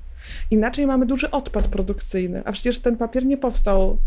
[0.51, 3.99] Inaczej mamy duży odpad produkcyjny, a przecież ten papier nie powstał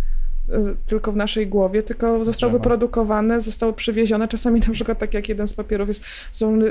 [0.86, 2.64] tylko w naszej głowie, tylko został Drzewa.
[2.64, 4.28] wyprodukowany, został przywieziony.
[4.28, 6.04] Czasami na przykład tak jak jeden z papierów jest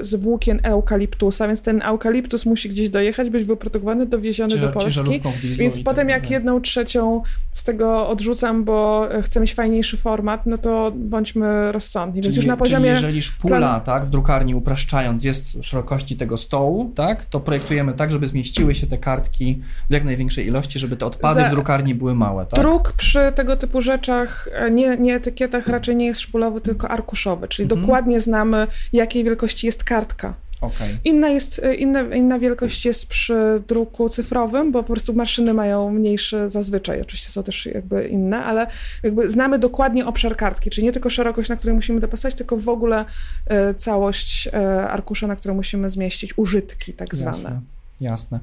[0.01, 5.21] z włókien eukaliptusa, więc ten eukaliptus musi gdzieś dojechać, być wyprodukowany, dowieziony do Ciężar- Polski.
[5.45, 7.23] Więc potem tak jak jedną trzecią
[7.53, 12.23] z tego odrzucam, bo chcę mieć fajniejszy format, no to bądźmy rozsądni.
[12.23, 12.91] Więc Czyli, już na poziomie...
[12.91, 18.13] jeżeli szpula, planu- tak, w drukarni upraszczając jest szerokości tego stołu, tak, to projektujemy tak,
[18.13, 21.95] żeby zmieściły się te kartki w jak największej ilości, żeby te odpady Za- w drukarni
[21.95, 22.61] były małe, tak?
[22.61, 27.49] Druk przy tego typu rzeczach, e, nie, nie etykietach, raczej nie jest szpulowy, tylko arkuszowy,
[27.49, 27.81] czyli Mhm.
[27.81, 30.35] dokładnie znamy, jakiej wielkości jest kartka.
[30.61, 30.99] Okej.
[31.05, 35.91] Inna, jest, e, inna, inna wielkość jest przy druku cyfrowym, bo po prostu maszyny mają
[35.91, 37.01] mniejszy zazwyczaj.
[37.01, 38.67] Oczywiście są też jakby inne, ale
[39.03, 42.69] jakby znamy dokładnie obszar kartki, czyli nie tylko szerokość, na której musimy dopasować, tylko w
[42.69, 43.05] ogóle
[43.47, 47.37] e, całość e, arkusza, na którą musimy zmieścić użytki tak zwane.
[47.39, 47.61] Jasne,
[48.01, 48.41] jasne.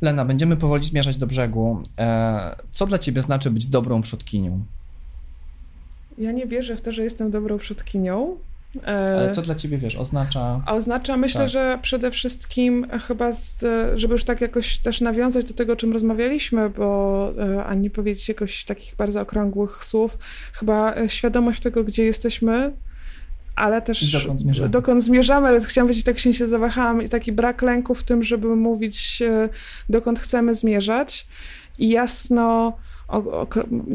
[0.00, 1.82] Lena, będziemy powoli zmierzać do brzegu.
[1.98, 4.64] E, co dla ciebie znaczy być dobrą przodkinią?
[6.18, 8.36] Ja nie wierzę w to, że jestem dobrą przodkinią.
[8.86, 10.62] E, Ale co dla ciebie, wiesz, oznacza...
[10.66, 11.50] A oznacza, myślę, Tak.
[11.50, 15.92] że przede wszystkim chyba, z, żeby już tak jakoś też nawiązać do tego, o czym
[15.92, 20.18] rozmawialiśmy, bo e, a nie powiedzieć jakoś takich bardzo okrągłych słów,
[20.52, 22.72] chyba e, świadomość tego, gdzie jesteśmy,
[23.60, 24.68] ale też dokąd zmierzamy.
[24.68, 28.22] dokąd zmierzamy, ale chciałam powiedzieć, tak się, się zawahałam i taki brak lęku w tym,
[28.22, 29.48] żeby mówić, e,
[29.88, 31.26] dokąd chcemy zmierzać
[31.78, 32.76] i jasno,
[33.08, 33.46] o,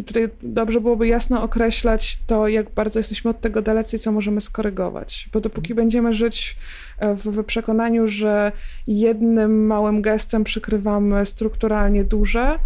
[0.05, 4.41] tutaj dobrze byłoby jasno określać to, jak bardzo jesteśmy od tego dalecy i co możemy
[4.41, 5.29] skorygować.
[5.33, 6.57] Bo dopóki będziemy żyć
[6.99, 8.51] e, w, w przekonaniu, że
[8.87, 12.59] jednym małym gestem przykrywamy strukturalnie duże,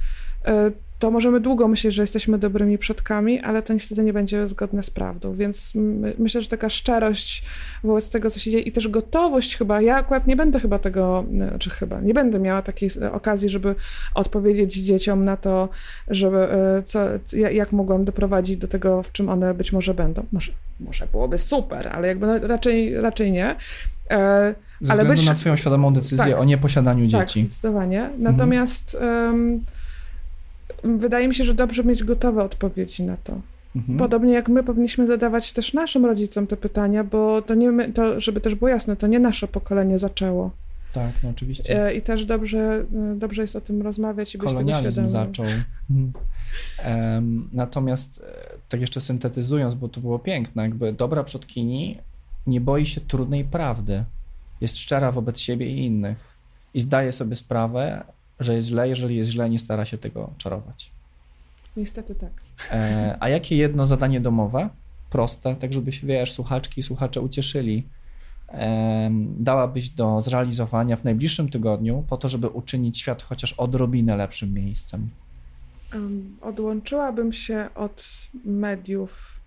[0.45, 4.83] e, to możemy długo myśleć, że jesteśmy dobrymi przodkami, ale to niestety nie będzie zgodne
[4.83, 5.33] z prawdą.
[5.33, 7.43] Więc my, myślę, że taka szczerość
[7.83, 11.25] wobec tego, co się dzieje i też gotowość chyba, ja akurat nie będę chyba tego,
[11.59, 13.75] czy chyba, nie będę miała takiej okazji, żeby
[14.15, 15.69] odpowiedzieć dzieciom na to,
[16.07, 16.99] żeby, e, co,
[17.33, 20.25] ja- jak mogłam doprowadzić do tego, w czym one być może będą.
[20.31, 23.55] Może, może byłoby super, ale jakby no, raczej, raczej nie.
[24.11, 26.39] E, Ze ale względu być- na twoją świadomą decyzję Tak.
[26.39, 27.41] o nieposiadaniu tak, dzieci.
[27.43, 28.09] zdecydowanie.
[28.17, 29.63] Natomiast em,
[30.83, 33.41] wydaje mi się, że dobrze mieć gotowe odpowiedzi na to.
[33.75, 33.99] Mhm.
[33.99, 38.19] Podobnie jak my powinniśmy zadawać też naszym rodzicom te pytania, bo to nie my, to
[38.19, 40.51] żeby też było jasne, to nie nasze pokolenie zaczęło.
[40.93, 41.87] Tak, no oczywiście.
[41.87, 45.33] E, I też dobrze, e, dobrze jest o tym rozmawiać i być tego kolonializm świadomym.
[45.33, 45.45] zaczął.
[46.77, 51.97] Em, natomiast e, tak jeszcze syntetyzując, bo to było piękne, jakby dobra przodkini
[52.47, 54.03] nie boi się trudnej prawdy.
[54.61, 56.37] Jest szczera wobec siebie i innych
[56.73, 58.03] i zdaje sobie sprawę,
[58.39, 60.91] że jest źle, jeżeli jest źle, nie stara się tego czarować.
[61.77, 62.31] Niestety tak.
[62.71, 64.69] E, a jakie jedno zadanie domowe,
[65.09, 67.87] proste, tak żeby się, wiesz, słuchaczki i słuchacze ucieszyli,
[68.47, 74.53] em, dałabyś do zrealizowania w najbliższym tygodniu po to, żeby uczynić świat chociaż odrobinę lepszym
[74.53, 75.09] miejscem?
[75.93, 79.39] Em, Odłączyłabym się od mediów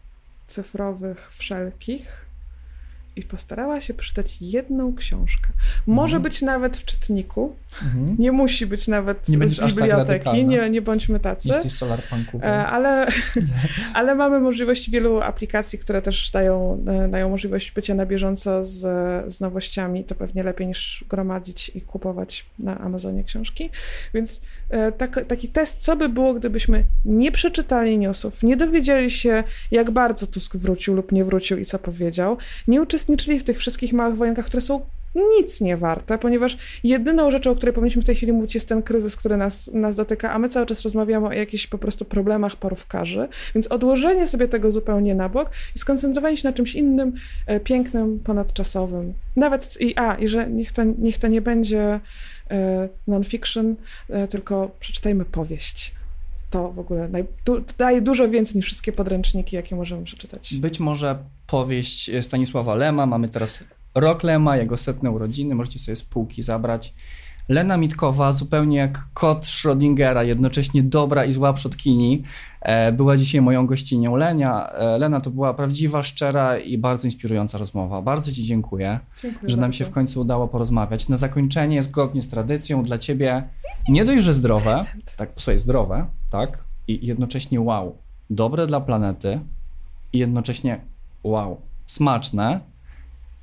[0.47, 2.32] cyfrowych wszelkich
[3.17, 5.49] i postarała się przeczytać jedną książkę.
[5.87, 6.23] Może Mhm.
[6.23, 8.17] być nawet w czytniku, Mhm.
[8.19, 10.43] nie musi być nawet Nie z tak biblioteki, radykalna.
[10.43, 11.71] nie, nie bądźmy tacy.
[11.71, 12.45] Solarpunkowy.
[12.45, 13.07] E, Ale,
[13.95, 18.81] ale mamy możliwość wielu aplikacji, które też dają, e, dają możliwość bycia na bieżąco z,
[19.33, 20.05] z nowościami.
[20.05, 23.71] To pewnie lepiej niż gromadzić i kupować na Amazonie książki.
[24.15, 24.41] Więc
[24.71, 29.91] e, tak, taki test, co by było, gdybyśmy nie przeczytali newsów, nie dowiedzieli się, jak
[29.91, 32.37] bardzo Tusk wrócił lub nie wrócił i co powiedział,
[32.69, 33.02] nie uczestniczyli
[33.39, 34.81] w tych wszystkich małych wojenkach, które są
[35.15, 38.83] nic nie warte, ponieważ jedyną rzeczą, o której powinniśmy w tej chwili mówić, jest ten
[38.83, 42.57] kryzys, który nas, nas dotyka, a my cały czas rozmawiamy o jakichś po prostu problemach
[42.57, 47.13] parówkarzy, więc odłożenie sobie tego zupełnie na bok i skoncentrowanie się na czymś innym,
[47.47, 49.15] e, pięknym, ponadczasowym.
[49.37, 52.01] Nawet i a, i że niech to, niech to nie będzie
[52.51, 53.77] e, non-fiction,
[54.09, 55.95] e, tylko przeczytajmy powieść.
[56.53, 57.25] To w ogóle naj,
[57.79, 60.55] daje dużo więcej niż wszystkie podręczniki, jakie możemy przeczytać.
[60.55, 66.03] Być może powieść Stanisława Lema, mamy teraz rok Lema, jego setne urodziny, możecie sobie z
[66.03, 66.95] półki zabrać.
[67.49, 72.23] Lena Mitkowa, zupełnie jak kot Schrödingera, jednocześnie dobra i zła przodkini,
[72.61, 74.17] e, była dzisiaj moją gościnią.
[74.17, 78.03] Lenia, e, Lena to była prawdziwa, szczera i bardzo inspirująca rozmowa.
[78.03, 79.79] Bardzo Ci dziękuję, Dziękuję że nam bardzo.
[79.79, 81.09] się w końcu udało porozmawiać.
[81.09, 83.43] Na zakończenie, zgodnie z tradycją, dla Ciebie
[83.89, 85.17] nie dość, że zdrowe, Prezent.
[85.17, 87.97] tak, słuchaj, zdrowe, tak, i jednocześnie wow,
[88.31, 89.41] dobre dla planety
[90.13, 90.81] i jednocześnie
[91.25, 92.61] wow, smaczne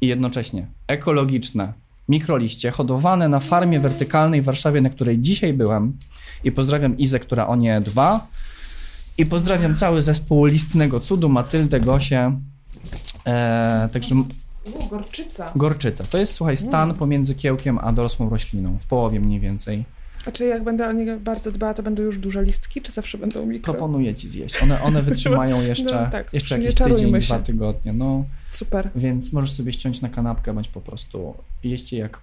[0.01, 1.73] i jednocześnie ekologiczne
[2.09, 5.97] mikroliście hodowane na farmie wertykalnej w Warszawie, na której dzisiaj byłem
[6.43, 8.27] i pozdrawiam Izę, która o nie dba
[9.17, 12.39] i pozdrawiam cały zespół Listnego Cudu, Matyldę, Gosię,
[13.25, 14.25] e, także U,
[14.89, 15.51] gorczyca.
[15.55, 16.03] gorczyca.
[16.03, 19.85] To jest, słuchaj, stan pomiędzy kiełkiem a dorosłą rośliną, w połowie mniej więcej.
[20.25, 23.17] A czy jak będę o nie bardzo dbała, to będą już duże listki, czy zawsze
[23.17, 23.73] będą mikro?
[23.73, 24.63] Proponuję ci zjeść.
[24.63, 27.27] One, one wytrzymają jeszcze, No tak, jeszcze jakiś tydzień, się.
[27.27, 27.93] dwa tygodnie.
[27.93, 28.89] No, Super.
[28.95, 32.21] więc możesz sobie ściąć na kanapkę, bądź po prostu jeść je jak,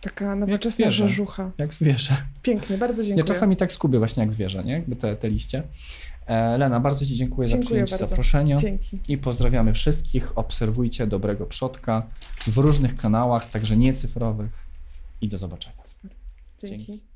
[0.00, 1.08] Taka nowoczesna zwierzę.
[1.08, 1.50] rzeżucha.
[1.58, 2.16] jak zwierzę.
[2.42, 3.24] Pięknie, bardzo dziękuję.
[3.28, 4.72] Ja czasami tak skubię właśnie jak zwierzę, nie?
[4.72, 5.62] Jakby te, te liście.
[6.26, 8.06] E, Lena, bardzo Ci dziękuję, za Dziękuję przyjęcie bardzo.
[8.06, 8.98] zaproszenia Dzięki.
[9.08, 10.38] i pozdrawiamy wszystkich.
[10.38, 12.02] Obserwujcie Dobrego Przodka
[12.46, 14.50] w różnych kanałach, także niecyfrowych
[15.20, 15.76] i do zobaczenia.
[15.84, 16.10] Super.
[16.64, 16.86] Dzięki.
[16.86, 17.15] Dzięki.